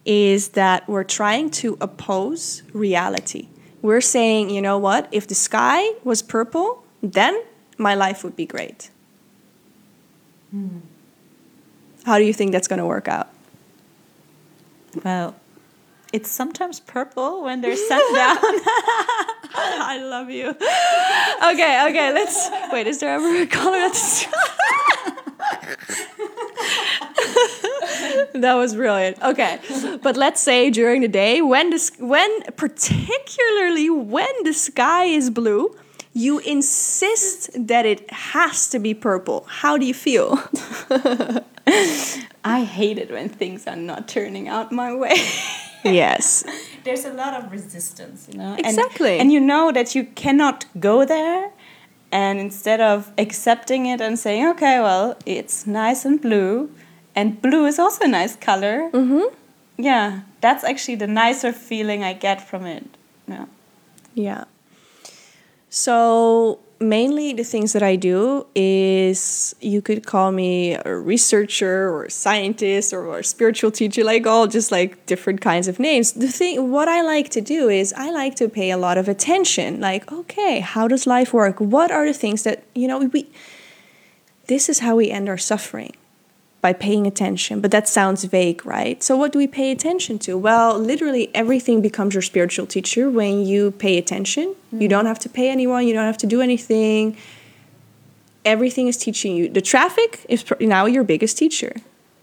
[0.04, 3.48] is that we're trying to oppose reality.
[3.84, 7.38] We're saying, you know what, if the sky was purple, then
[7.76, 8.88] my life would be great.
[10.50, 10.78] Hmm.
[12.06, 13.28] How do you think that's going to work out?
[15.04, 15.36] Well,
[16.14, 18.38] it's sometimes purple when they're sun down.
[19.52, 20.48] I love you.
[20.48, 22.86] Okay, okay, let's wait.
[22.86, 24.24] Is there ever a color that's
[28.34, 29.22] that was brilliant.
[29.22, 29.58] Okay,
[30.02, 35.76] but let's say during the day when the when particularly when the sky is blue,
[36.12, 39.46] you insist that it has to be purple.
[39.48, 40.38] How do you feel?
[42.44, 45.16] I hate it when things are not turning out my way
[45.84, 46.44] yes.
[46.84, 48.54] There's a lot of resistance, you know.
[48.58, 49.12] Exactly.
[49.12, 51.50] And, and you know that you cannot go there
[52.12, 56.70] and instead of accepting it and saying, okay, well, it's nice and blue,
[57.14, 58.90] and blue is also a nice color.
[58.92, 59.34] Mm-hmm.
[59.76, 62.84] Yeah, that's actually the nicer feeling I get from it.
[63.26, 63.46] Yeah.
[64.14, 64.44] Yeah.
[65.68, 72.04] So mainly the things that I do is you could call me a researcher or
[72.04, 76.12] a scientist or, a spiritual teacher, like all just like different kinds of names.
[76.12, 79.08] The thing, what I like to do is I like to pay a lot of
[79.08, 79.80] attention.
[79.80, 81.60] Like, okay, how does life work?
[81.60, 83.28] What are the things that, you know, we,
[84.46, 85.94] this is how we end our suffering
[86.64, 87.60] by paying attention.
[87.60, 89.02] But that sounds vague, right?
[89.02, 90.38] So, what do we pay attention to?
[90.38, 94.46] Well, literally everything becomes your spiritual teacher when you pay attention.
[94.54, 94.80] Mm-hmm.
[94.80, 97.18] You don't have to pay anyone, you don't have to do anything.
[98.46, 99.50] Everything is teaching you.
[99.50, 101.74] The traffic is now your biggest teacher.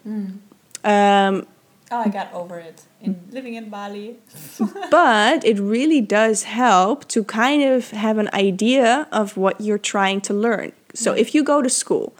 [0.07, 0.39] Mm.
[0.83, 1.47] Um,
[1.91, 2.81] oh, I got over it.
[2.99, 4.17] In living in Bali.
[4.89, 10.19] but it really does help to kind of have an idea of what you're trying
[10.21, 10.71] to learn.
[10.95, 11.19] So, mm.
[11.19, 12.15] if you go to school,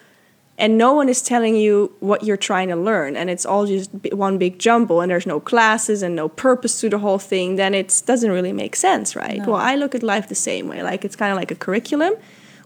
[0.62, 3.90] and no one is telling you what you're trying to learn and it's all just
[4.14, 7.74] one big jumble and there's no classes and no purpose to the whole thing then
[7.74, 9.40] it doesn't really make sense right?
[9.40, 9.52] No.
[9.52, 10.84] well i look at life the same way.
[10.84, 12.14] Like it's kind of like a curriculum.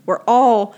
[0.06, 0.76] We're all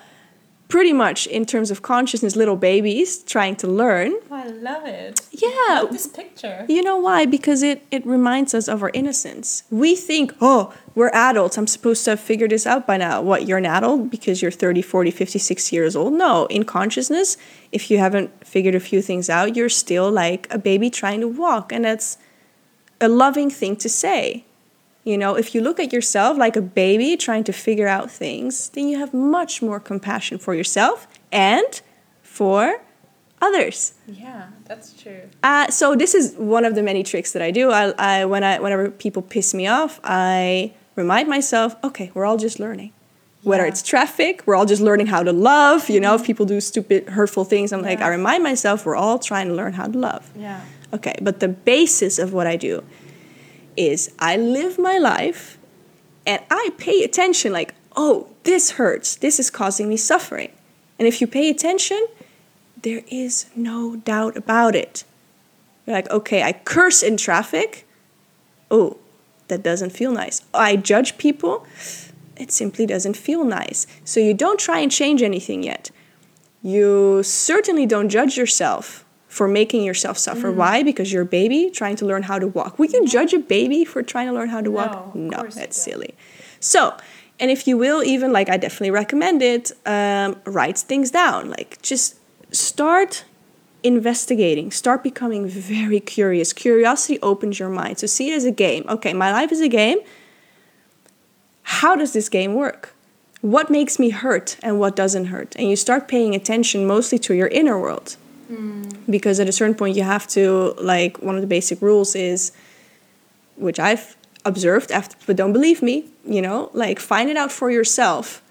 [0.67, 4.13] pretty much in terms of consciousness little babies trying to learn.
[4.29, 5.21] Oh, i love it.
[5.31, 5.85] Yeah.
[5.89, 6.65] This picture.
[6.67, 7.25] You know why?
[7.25, 9.63] Because it it reminds us of our innocence.
[9.69, 11.57] We think oh we're adults.
[11.57, 13.21] I'm supposed to have figured this out by now.
[13.21, 16.13] What you're an adult because you're 30 40 50 60 years old?
[16.13, 16.45] No.
[16.47, 17.37] In consciousness
[17.71, 21.27] if you haven't figured a few things out you're still like a baby trying to
[21.27, 22.17] walk and that's
[22.99, 24.45] a loving thing to say
[25.07, 28.67] you know, if you look at yourself like a baby trying to figure out things,
[28.69, 31.81] then you have much more compassion for yourself and
[32.21, 32.81] for
[33.41, 33.93] others.
[34.05, 35.21] Yeah, that's true.
[35.41, 37.71] Uh, so this is one of the many tricks that I do.
[37.71, 42.37] I, I, when I, whenever people piss me off, I remind myself, okay, we're all
[42.37, 42.91] just learning.
[43.43, 45.89] Whether it's traffic, we're all just learning how to love.
[45.89, 47.91] You know, if people do stupid, hurtful things, I'm yeah.
[47.91, 50.29] like, I remind myself, we're all trying to learn how to love.
[50.35, 50.59] Yeah.
[50.93, 52.83] Okay, but the basis of what I do
[53.77, 55.57] is I live my life
[56.25, 59.15] and I pay attention like, oh, this hurts.
[59.15, 60.51] This is causing me suffering.
[60.99, 62.07] And if you pay attention,
[62.81, 65.03] there is no doubt about it.
[65.85, 67.87] You're like, okay, I curse in traffic.
[68.69, 68.97] Oh,
[69.47, 70.41] that doesn't feel nice.
[70.53, 71.65] I judge people.
[72.35, 73.87] It simply doesn't feel nice.
[74.03, 75.91] So you don't try and change anything yet.
[76.61, 79.05] You certainly don't judge yourself
[79.37, 80.51] for making yourself suffer.
[80.51, 80.55] Mm.
[80.55, 80.83] Why?
[80.83, 82.79] Because you're a baby trying to learn how to walk.
[82.79, 85.15] Would you judge a baby for trying to learn how to walk?
[85.15, 86.15] No, no that's silly.
[86.59, 86.97] So,
[87.39, 91.51] and if you will, even like I definitely recommend it, um, write things down.
[91.51, 92.15] Like just
[92.51, 93.25] start
[93.83, 96.51] investigating, start becoming very curious.
[96.51, 97.99] Curiosity opens your mind.
[97.99, 98.85] So see it as a game.
[98.89, 99.99] Okay, my life is a game.
[101.61, 102.95] How does this game work?
[103.41, 105.55] What makes me hurt and what doesn't hurt?
[105.57, 108.17] And you start paying attention mostly to your inner world.
[108.49, 109.09] Mm.
[109.09, 112.51] Because at a certain point, you have to, like, one of the basic rules is,
[113.55, 114.15] which I've
[114.47, 116.05] observed after, but don't believe me.
[116.25, 118.41] You know, like find it out for yourself.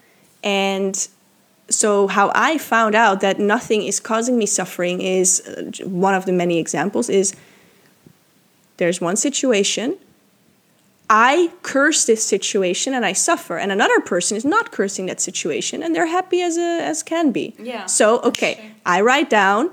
[0.42, 1.08] And
[1.68, 6.24] so how I found out that nothing is causing me suffering is uh, one of
[6.24, 7.34] the many examples is
[8.76, 9.96] there's one situation
[11.08, 15.80] I curse this situation and I suffer, and another person is not cursing that situation
[15.82, 17.54] and they're happy as a, as can be.
[17.60, 17.86] Yeah.
[17.86, 19.70] So okay, I write down.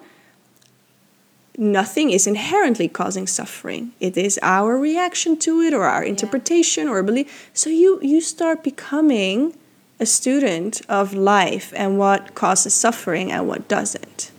[1.57, 3.91] Nothing is inherently causing suffering.
[3.99, 7.49] It is our reaction to it, or our interpretation, or belief.
[7.53, 9.53] So you you start becoming
[9.99, 14.31] a student of life and what causes suffering and what doesn't.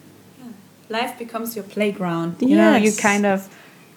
[0.88, 2.36] Life becomes your playground.
[2.40, 3.48] You know, you kind of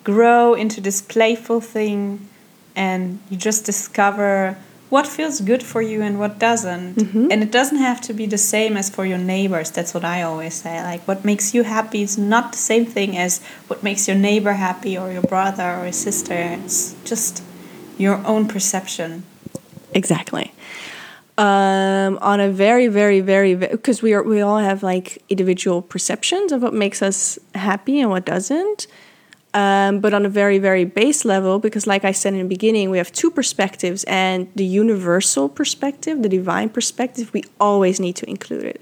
[0.04, 2.30] grow into this playful thing
[2.76, 4.58] and you just discover
[4.90, 6.98] what feels good for you and what doesn't.
[7.32, 9.70] And it doesn't have to be the same as for your neighbors.
[9.72, 10.82] That's what I always say.
[10.82, 14.54] Like, what makes you happy is not the same thing as what makes your neighbor
[14.54, 16.34] happy or your brother or your sister.
[16.34, 17.44] It's just
[17.98, 19.24] your own perception.
[19.94, 20.54] Exactly.
[21.38, 26.52] Um, on a very, very, very, because we are we all have like individual perceptions
[26.52, 28.88] of what makes us happy and what doesn't.
[29.54, 32.90] Um, but on a very, very base level, because like I said in the beginning,
[32.90, 38.30] we have two perspectives, and the universal perspective, the divine perspective, we always need to
[38.30, 38.82] include it.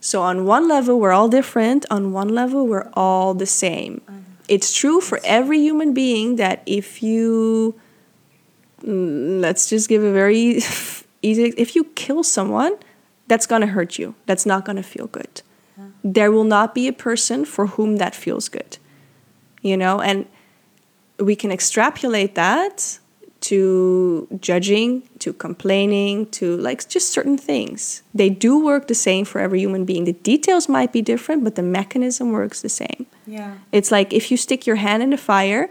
[0.00, 1.84] So on one level, we're all different.
[1.90, 4.00] On one level, we're all the same.
[4.48, 7.78] It's true for every human being that if you
[8.82, 10.60] mm, let's just give a very
[11.22, 12.76] easy if you kill someone
[13.26, 15.42] that's going to hurt you that's not going to feel good
[16.04, 18.78] there will not be a person for whom that feels good
[19.62, 20.26] you know and
[21.18, 22.98] we can extrapolate that
[23.40, 29.40] to judging to complaining to like just certain things they do work the same for
[29.40, 33.52] every human being the details might be different but the mechanism works the same Yeah.
[33.72, 35.68] it's like if you stick your hand in the fire,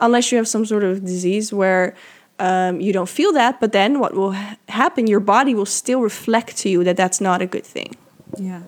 [0.00, 1.94] unless you have some sort of disease where
[2.38, 5.06] um, you don't feel that, but then what will ha- happen?
[5.06, 7.90] Your body will still reflect to you that that's not a good thing.
[8.38, 8.62] Yeah.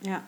[0.00, 0.20] Yeah.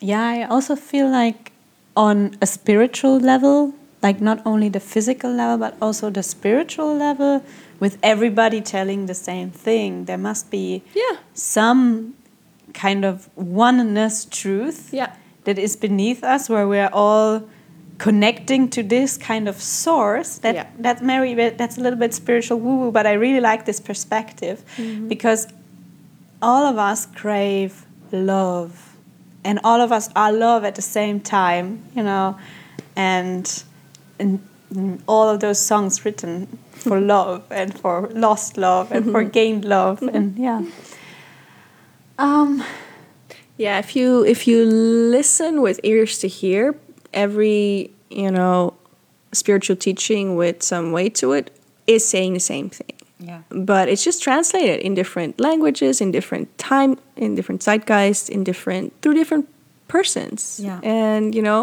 [0.00, 1.52] Yeah, I also feel like
[1.96, 7.42] on a spiritual level, like not only the physical level, but also the spiritual level,
[7.80, 11.16] with everybody telling the same thing, there must be Yeah.
[11.34, 12.14] some
[12.74, 15.12] kind of oneness truth Yeah.
[15.44, 17.42] that is beneath us where we're all
[17.98, 20.66] connecting to this kind of source that Yeah.
[20.78, 24.62] that's very that's a little bit spiritual woo woo but i really like this perspective
[24.76, 25.08] mm-hmm.
[25.08, 25.48] because
[26.42, 28.85] all of us crave love
[29.46, 31.66] and all of us are love at the same time
[31.96, 32.36] you know
[32.96, 33.64] and
[34.18, 34.40] and
[35.06, 40.02] all of those songs written for love and for lost love and for gained love
[40.02, 40.60] and yeah
[42.18, 42.62] um
[43.58, 43.78] Yeah.
[43.78, 46.74] If you if you listen with ears to hear,
[47.12, 48.74] every you know
[49.32, 51.50] spiritual teaching with some weight to it
[51.86, 52.95] is saying the same thing.
[53.28, 56.92] Yeah but it's just translated in different languages in different time
[57.24, 59.46] in different zeitgeist in different through different
[59.94, 60.80] persons Yeah.
[60.82, 61.60] and you know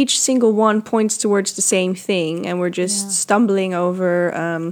[0.00, 3.10] each single one points towards the same thing and we're just Yeah.
[3.24, 4.10] stumbling over
[4.44, 4.64] um,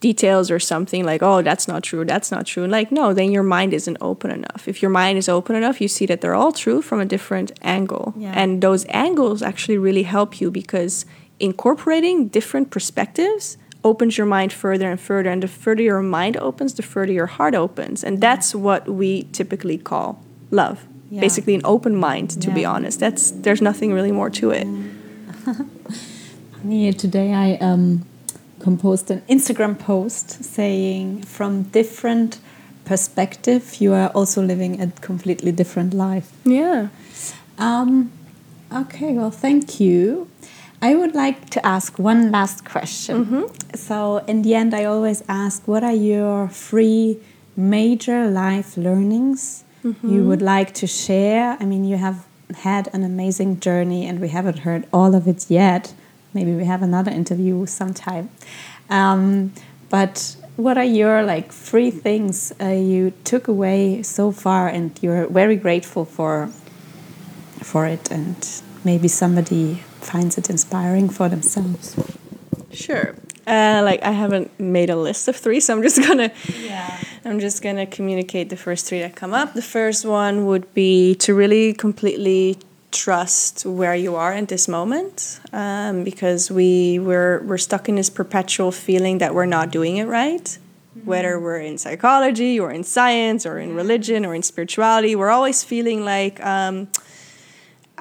[0.00, 3.44] details or something like oh that's not true that's not true like no then your
[3.56, 6.50] mind isn't open enough if your mind is open enough you see that they're all
[6.64, 8.32] true from a different angle Yeah.
[8.40, 11.06] and those angles actually really help you because
[11.38, 16.74] incorporating different perspectives opens your mind further and further and the further your mind opens
[16.74, 18.04] the further your heart opens.
[18.04, 20.86] And that's what we typically call love.
[21.10, 21.20] Yeah.
[21.20, 22.98] basically an open mind to be honest.
[22.98, 24.66] That's there's nothing really more to it.
[26.64, 28.04] Yeah, today I um,
[28.60, 32.38] composed an Instagram post saying from different
[32.84, 36.30] perspective you are also living a completely different life.
[36.44, 36.88] yeah.
[37.58, 38.10] Um,
[38.72, 40.28] okay, well, thank you.
[40.82, 43.14] I would like to ask one last question.
[43.74, 47.18] So, in the end, I always ask what are your three
[47.56, 49.64] major life learnings
[50.02, 51.56] you would like to share?
[51.60, 52.26] I mean, you have
[52.58, 55.94] had an amazing journey, and we haven't heard all of it yet.
[56.34, 58.30] Maybe we have another interview sometime.
[58.90, 59.52] Um,
[59.88, 65.26] but what are your like three things uh, you took away so far, and you're
[65.28, 66.50] very grateful for
[67.62, 68.36] for it and
[68.84, 71.96] maybe somebody finds it inspiring for themselves.
[72.72, 73.14] Sure.
[73.46, 76.30] Uh, like I haven't made a list of three, so I'm just gonna
[76.60, 76.98] Yeah.
[77.24, 79.54] I'm just gonna communicate the first three that come up.
[79.54, 82.58] The first one would be to really completely
[82.92, 88.10] trust where you are in this moment, um, because we we're we're stuck in this
[88.10, 90.58] perpetual feeling that we're not doing it right.
[91.04, 95.64] Whether we're in psychology or in science or in religion or in spirituality, we're always
[95.64, 96.44] feeling like.
[96.44, 96.88] Um,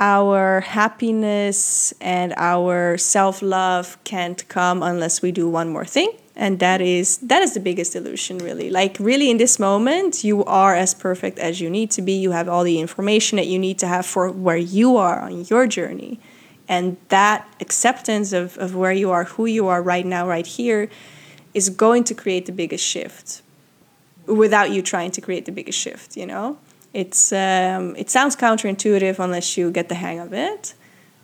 [0.02, 6.12] our happiness and our self-love can't come unless we do one more thing.
[6.36, 8.72] And that is that is the biggest illusion really.
[8.72, 12.14] Like really in this moment you are as perfect as you need to be.
[12.14, 15.46] You have all the information that you need to have for where you are on
[15.46, 16.20] your journey.
[16.68, 20.90] And that acceptance of, of where you are who you are right now right here
[21.54, 23.44] is going to create the biggest shift
[24.26, 26.58] without you trying to create the biggest shift you know
[26.94, 30.74] it's um, it sounds counterintuitive unless you get the hang of it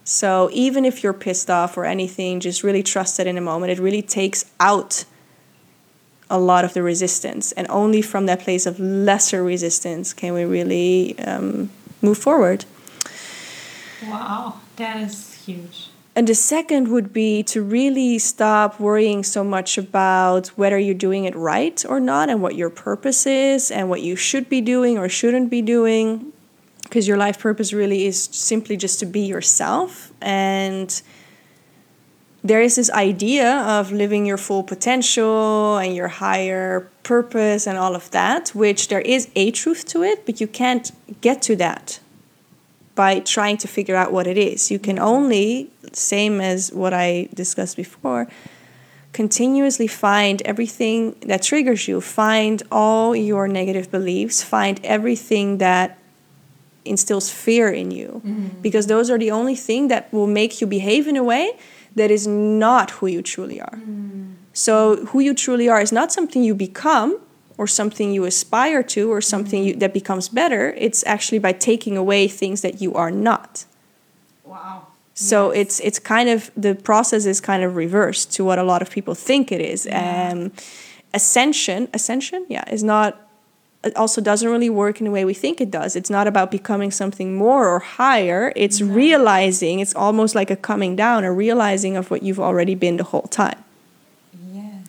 [0.07, 3.73] so even if you're pissed off or anything, just really trust it in a moment.
[3.73, 5.03] It really takes out
[6.29, 10.45] a lot of the resistance, and only from that place of lesser resistance can we
[10.45, 11.69] really um,
[12.01, 12.63] move forward.
[14.07, 15.89] Wow, that is huge.
[16.17, 21.25] And the second would be to really stop worrying so much about whether you're doing
[21.25, 24.97] it right or not, and what your purpose is, and what you should be doing
[24.97, 26.33] or shouldn't be doing.
[26.81, 30.11] Because your life purpose really is simply just to be yourself.
[30.19, 30.89] And
[32.43, 37.95] there is this idea of living your full potential and your higher purpose and all
[37.95, 40.91] of that which there is a truth to it but you can't
[41.21, 41.99] get to that
[42.97, 47.29] by trying to figure out what it is you can only same as what i
[47.33, 48.27] discussed before
[49.13, 55.97] continuously find everything that triggers you find all your negative beliefs find everything that
[56.83, 58.47] instills fear in you mm-hmm.
[58.61, 61.51] because those are the only thing that will make you behave in a way
[61.97, 63.75] that is not who you truly are.
[63.75, 64.35] Mm.
[64.53, 67.19] So who you truly are is not something you become
[67.57, 70.73] or something you aspire to or something you, that becomes better.
[70.77, 73.65] It's actually by taking away things that you are not.
[74.43, 74.87] Wow.
[75.13, 75.61] So yes.
[75.61, 78.91] it's it's kind of the process is kind of reversed to what a lot of
[78.91, 79.85] people think it is.
[79.85, 80.31] Yeah.
[80.31, 80.51] Um,
[81.13, 83.27] ascension, ascension, yeah, is not
[83.83, 85.95] it also doesn't really work in the way we think it does.
[85.95, 88.51] It's not about becoming something more or higher.
[88.55, 92.97] It's realizing, it's almost like a coming down, a realizing of what you've already been
[92.97, 93.63] the whole time.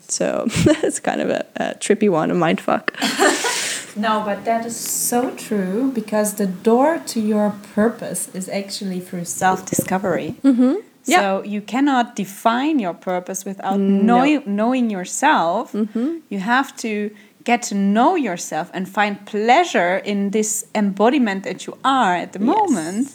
[0.09, 2.93] So that's kind of a, a trippy one, a mind fuck.
[3.97, 9.27] no, but that is so true because the door to your purpose is actually through
[9.27, 10.37] self discovery.
[10.43, 10.77] Mm-hmm.
[11.05, 14.25] So you cannot define your purpose without no.
[14.25, 15.73] know, knowing yourself.
[15.73, 16.19] Mm-hmm.
[16.29, 17.11] You have to
[17.45, 22.41] get to know yourself and find pleasure in this embodiment that you are at the
[22.41, 22.47] yes.
[22.47, 23.15] moment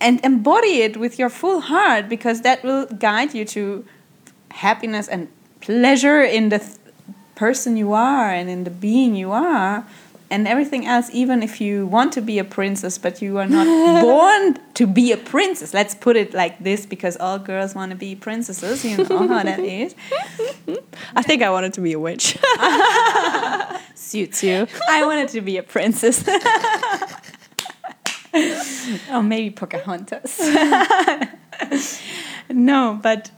[0.00, 3.84] and embody it with your full heart because that will guide you to
[4.50, 5.28] happiness and
[5.60, 6.76] pleasure in the th-
[7.34, 9.86] person you are and in the being you are
[10.30, 13.66] and everything else even if you want to be a princess but you are not
[14.02, 15.74] born to be a princess.
[15.74, 19.42] Let's put it like this because all girls want to be princesses you know how
[19.42, 19.94] that is.
[21.16, 22.38] I think i wanted to be a witch.
[23.94, 24.66] Suits you.
[24.88, 26.24] I wanted to be a princess.
[29.10, 30.38] Oh maybe pocahontas.
[32.48, 33.30] No but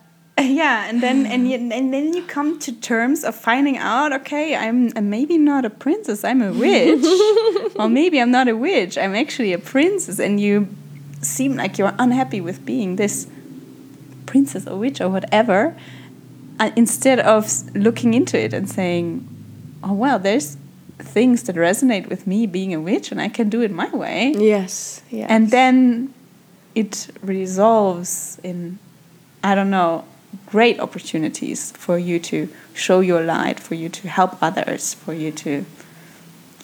[0.51, 4.55] yeah and then and, you, and then you come to terms of finding out okay
[4.55, 7.05] i'm maybe not a princess i'm a witch.
[7.77, 10.19] Or maybe i'm not a witch i'm actually a princess.
[10.19, 10.69] And you
[11.23, 13.27] seem like you're unhappy with being this
[14.27, 15.77] princess or witch or whatever
[16.61, 19.27] uh, instead of looking into it and saying
[19.83, 20.57] oh well there's
[20.99, 24.35] things that resonate with me being a witch and i can do it my way.
[24.37, 25.27] Yes, yes.
[25.31, 26.13] and then
[26.75, 28.79] it resolves in
[29.43, 30.05] i don't know
[30.53, 35.33] great opportunities for you to show your light, for you to help others, for you
[35.33, 35.65] to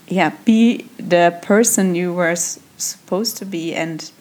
[0.09, 4.12] yeah, be the person you were supposed to be and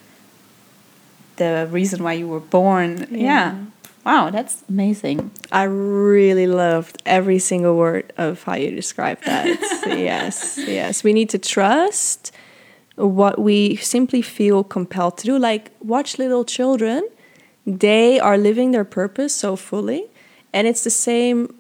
[1.36, 3.07] the reason why you were born.
[3.11, 3.20] Yeah.
[3.20, 3.65] yeah.
[4.05, 5.32] Wow, that's amazing.
[5.51, 9.45] I really loved every single word of how you described that.
[9.86, 11.03] yes, yes.
[11.03, 12.32] We need to trust
[12.95, 15.38] what we simply feel compelled to do.
[15.38, 17.03] Like, watch little children
[17.68, 20.05] they are living their purpose so fully.
[20.53, 21.53] And it's the same.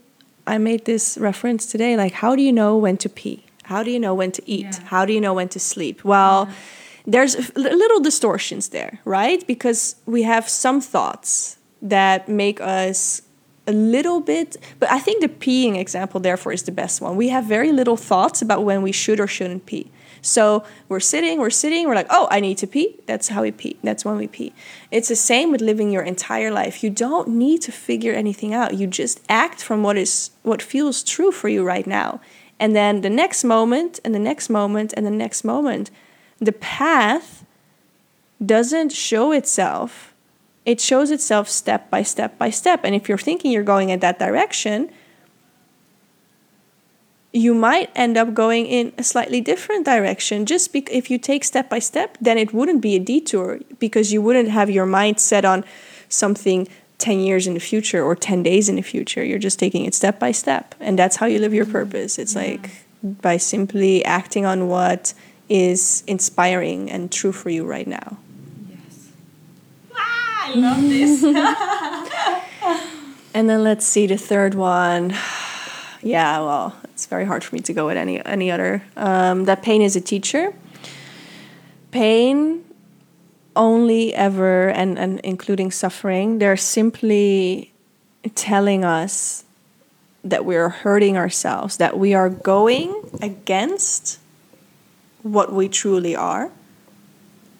[0.47, 3.43] I made this reference today like, how do you know when to pee?
[3.63, 4.65] How do you know when to eat?
[4.71, 4.79] Yeah.
[4.85, 6.05] How do you know when to sleep?
[6.05, 6.55] Well, yeah.
[7.05, 9.45] there's little distortions there, right?
[9.45, 13.21] Because we have some thoughts that make us
[13.67, 17.17] a little bit, but I think the peeing example, therefore, is the best one.
[17.17, 19.91] We have very little thoughts about when we should or shouldn't pee.
[20.27, 22.99] So we're sitting, we're sitting, we're like, oh, I need to pee.
[23.05, 23.77] That's how we pee.
[23.81, 24.53] That's when we pee.
[24.91, 26.83] It's the same with living your entire life.
[26.83, 28.73] You don't need to figure anything out.
[28.73, 32.19] You just act from what is what feels true for you right now.
[32.59, 35.91] And then the next moment, and the next moment, and the next moment,
[36.39, 37.45] the path
[38.45, 40.13] doesn't show itself.
[40.65, 42.81] It shows itself step by step by step.
[42.83, 44.91] And if you're thinking you're going in that direction,
[47.37, 50.45] you might end up going in a slightly different direction.
[50.45, 54.11] Just be- if you take step by step, then it wouldn't be a detour because
[54.11, 55.63] you wouldn't have your mind set on
[56.09, 56.67] something
[56.97, 59.23] 10 years in the future or 10 days in the future.
[59.23, 60.73] You're just taking it step by step.
[60.79, 62.17] And that's how you live your purpose.
[62.17, 62.41] It's yeah.
[62.41, 62.71] like
[63.03, 65.13] by simply acting on what
[65.47, 68.17] is inspiring and true for you right now.
[68.67, 69.09] Yes.
[69.95, 71.23] Ah, I love this.
[73.35, 75.13] and then let's see the third one.
[76.01, 78.83] Yeah, well, it's very hard for me to go with any any other.
[78.95, 80.53] Um, that pain is a teacher.
[81.91, 82.63] Pain
[83.57, 87.73] only ever and, and including suffering, they're simply
[88.35, 89.43] telling us
[90.23, 94.19] that we're hurting ourselves, that we are going against
[95.23, 96.51] what we truly are.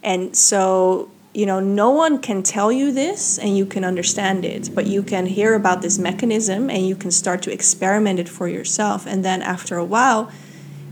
[0.04, 4.74] And so, you know, no one can tell you this and you can understand it,
[4.74, 8.48] but you can hear about this mechanism and you can start to experiment it for
[8.48, 9.06] yourself.
[9.06, 10.32] And then after a while,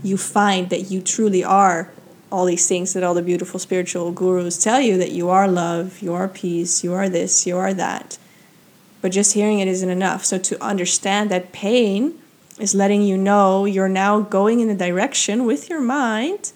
[0.04, 1.90] you find that you truly are
[2.30, 5.98] all these things that all the beautiful spiritual gurus tell you that you are love,
[5.98, 8.16] you are peace, you are this, you are that.
[9.02, 10.24] But just hearing it isn't enough.
[10.24, 12.20] So to understand that pain
[12.60, 16.52] is letting you know you're now going in a direction with your mind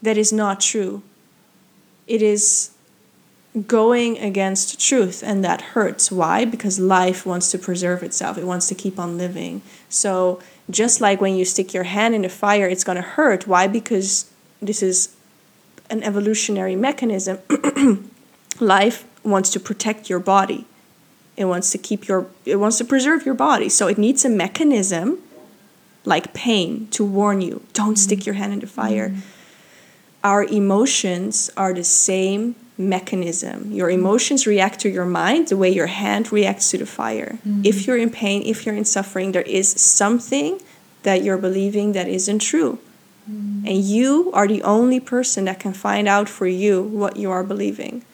[0.00, 1.02] that is not true.
[2.10, 2.72] It is
[3.68, 6.10] going against truth, and that hurts.
[6.10, 6.44] Why?
[6.44, 9.62] Because life wants to preserve itself, it wants to keep on living.
[9.88, 13.46] So, just like when you stick your hand in the fire, it's going to hurt.
[13.46, 13.68] Why?
[13.68, 14.28] Because
[14.60, 15.14] this is
[15.88, 17.38] an evolutionary mechanism.
[18.60, 20.66] life wants to protect your body.
[21.36, 23.68] It wants to keep your it wants to preserve your body.
[23.68, 25.18] So it needs a mechanism
[26.04, 27.94] like pain to warn you, don't mm-hmm.
[27.94, 29.10] stick your hand in the fire.
[29.10, 29.39] Mm-hmm
[30.22, 33.72] our emotions are the same mechanism.
[33.72, 37.38] Your emotions react to your mind the way your hand reacts to the fire.
[37.46, 37.62] Mm-hmm.
[37.64, 40.60] If you're in pain, if you're in suffering, there is something
[41.02, 42.78] that you're believing that isn't true.
[43.30, 43.66] Mm-hmm.
[43.66, 47.44] And you are the only person that can find out for you what you are
[47.44, 48.04] believing.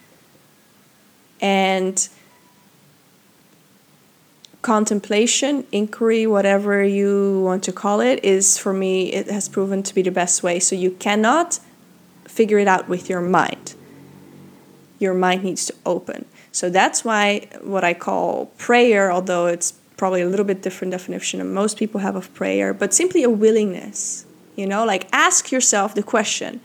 [1.41, 2.09] And
[4.63, 9.95] contemplation, inquiry, whatever you want to call it, is for me, it has proven to
[9.95, 10.59] be the best way.
[10.59, 11.61] So you cannot
[12.37, 13.75] figure it out with your mind.
[14.99, 16.27] Your mind needs to open.
[16.53, 21.39] So that's why what I call prayer, although it's probably a little bit different definition
[21.39, 24.27] than most people have of prayer, but simply a willingness.
[24.55, 26.61] You know, like ask yourself the question,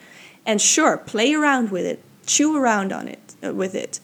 [0.46, 4.00] and sure, play around with it, chew around on it uh, with it.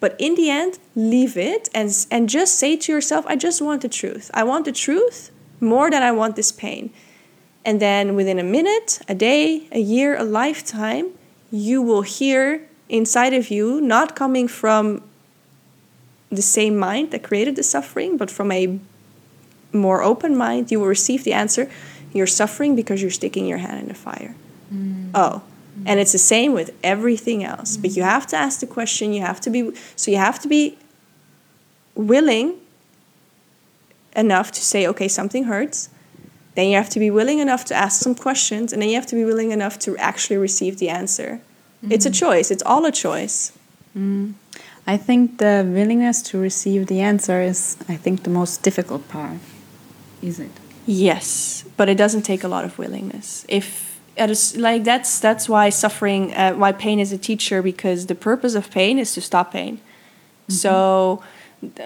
[0.00, 3.82] But in the end, leave it and and just say to yourself, I just want
[3.82, 4.30] the truth.
[4.32, 6.92] I want the truth more than I want this pain.
[7.66, 11.10] And then within a minute, a day, a year, a lifetime,
[11.50, 15.02] you will hear inside of you, not coming from
[16.30, 18.78] the same mind that created the suffering, but from a
[19.72, 21.68] more open mind, you will receive the answer
[22.12, 24.36] you're suffering because you're sticking your hand in the fire.
[24.72, 25.10] Mm.
[25.12, 25.42] Oh.
[25.84, 27.76] And it's the same with everything else.
[27.76, 27.82] Mm.
[27.82, 30.48] But you have to ask the question, you have to be so you have to
[30.48, 30.78] be
[31.94, 32.54] willing
[34.14, 35.90] enough to say, okay, something hurts.
[36.56, 39.06] Then you have to be willing enough to ask some questions, and then you have
[39.06, 41.40] to be willing enough to actually receive the answer.
[41.84, 41.92] Mm.
[41.92, 43.52] It's a choice, it's all a choice.
[43.96, 44.32] Mm.
[44.86, 49.38] I think the willingness to receive the answer is, I think, the most difficult part.
[50.22, 50.50] Is it?
[50.86, 53.44] Yes, but it doesn't take a lot of willingness.
[53.48, 58.14] If is like that's that's why suffering, uh, why pain is a teacher, because the
[58.14, 59.74] purpose of pain is to stop pain.
[59.74, 59.80] Mm
[60.46, 60.54] -hmm.
[60.54, 61.22] So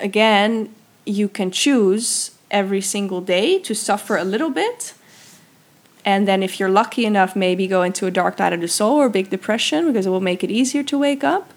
[0.03, 0.69] again,
[1.05, 4.95] you can choose every single day to suffer a little bit.
[6.05, 8.97] And then, if you're lucky enough, maybe go into a dark night of the soul
[8.97, 11.53] or big depression because it will make it easier to wake up.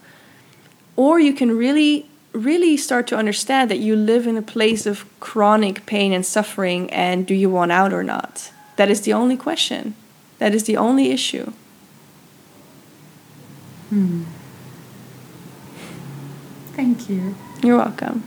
[0.95, 5.05] Or you can really, really start to understand that you live in a place of
[5.19, 8.51] chronic pain and suffering, and do you want out or not?
[8.75, 9.95] That is the only question.
[10.39, 11.53] That is the only issue.
[13.89, 14.23] Hmm.
[16.75, 17.35] Thank you.
[17.63, 18.23] You're welcome.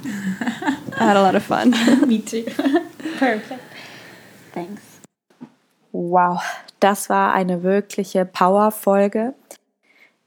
[0.98, 1.70] I had a lot of fun.
[2.08, 2.44] Me too.
[3.18, 3.62] Perfect.
[4.54, 4.82] Thanks.
[5.92, 6.42] Wow,
[6.80, 9.34] das war eine wirkliche Power-Folge.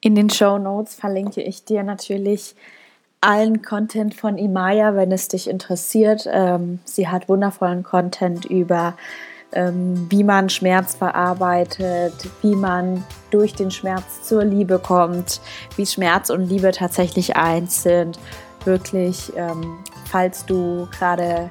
[0.01, 2.55] In den Show Notes verlinke ich dir natürlich
[3.20, 6.30] allen Content von Imaya, wenn es dich interessiert.
[6.32, 8.95] Ähm, sie hat wundervollen Content über
[9.53, 15.41] ähm, wie man Schmerz verarbeitet, wie man durch den Schmerz zur Liebe kommt,
[15.76, 18.20] wie Schmerz und Liebe tatsächlich eins sind
[18.66, 21.49] wirklich, ähm, falls du gerade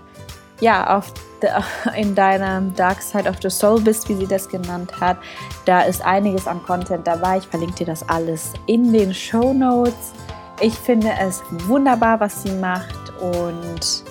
[0.61, 1.51] ja, auf de,
[1.97, 5.19] in deiner Dark Side of the Soul bist, wie sie das genannt hat.
[5.65, 7.39] Da ist einiges an Content dabei.
[7.39, 10.13] Ich verlinke dir das alles in den Show Notes.
[10.61, 14.05] Ich finde es wunderbar, was sie macht und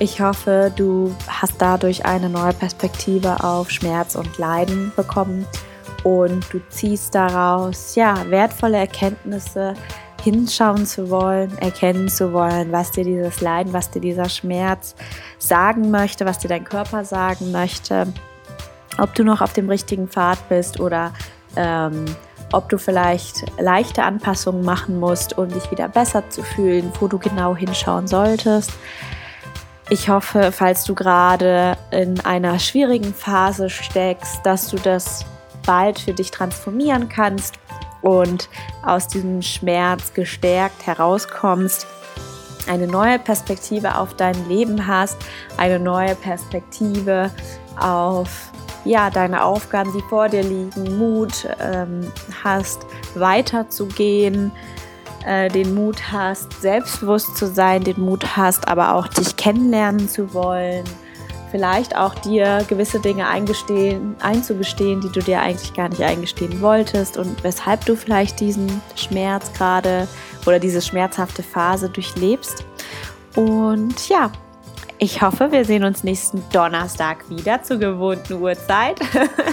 [0.00, 5.46] Ich hoffe, du hast dadurch eine neue Perspektive auf Schmerz und Leiden bekommen
[6.02, 9.74] und du ziehst daraus ja wertvolle Erkenntnisse,
[10.24, 14.94] hinschauen zu wollen, erkennen zu wollen, was dir dieses Leiden, was dir dieser Schmerz
[15.38, 18.06] sagen möchte, was dir dein Körper sagen möchte,
[18.98, 21.12] ob du noch auf dem richtigen Pfad bist oder
[21.56, 22.06] ähm,
[22.52, 27.18] ob du vielleicht leichte Anpassungen machen musst, um dich wieder besser zu fühlen, wo du
[27.18, 28.72] genau hinschauen solltest.
[29.90, 35.26] Ich hoffe, falls du gerade in einer schwierigen Phase steckst, dass du das
[35.66, 37.58] bald für dich transformieren kannst
[38.04, 38.50] und
[38.84, 41.86] aus diesem Schmerz gestärkt herauskommst,
[42.68, 45.16] eine neue Perspektive auf dein Leben hast,
[45.56, 47.30] eine neue Perspektive
[47.78, 48.52] auf
[48.84, 54.52] ja, deine Aufgaben, die vor dir liegen, Mut ähm, hast, weiterzugehen,
[55.26, 60.34] äh, den Mut hast, selbstbewusst zu sein, den Mut hast, aber auch dich kennenlernen zu
[60.34, 60.84] wollen,
[61.54, 67.16] vielleicht auch dir gewisse Dinge eingestehen, einzugestehen, die du dir eigentlich gar nicht eingestehen wolltest
[67.16, 70.08] und weshalb du vielleicht diesen Schmerz gerade
[70.46, 72.64] oder diese schmerzhafte Phase durchlebst.
[73.36, 74.32] Und ja,
[74.98, 78.98] ich hoffe, wir sehen uns nächsten Donnerstag wieder zur gewohnten Uhrzeit.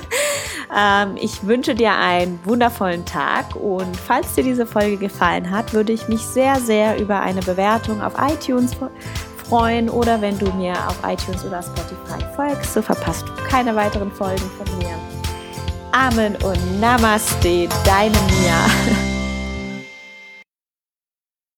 [0.76, 5.94] ähm, ich wünsche dir einen wundervollen Tag und falls dir diese Folge gefallen hat, würde
[5.94, 8.74] ich mich sehr, sehr über eine Bewertung auf iTunes
[9.52, 14.10] freuen oder wenn du mir auf iTunes oder Spotify folgst, so verpasst du keine weiteren
[14.10, 14.96] Folgen von mir.
[15.92, 19.02] Amen und Namaste, deine Mia.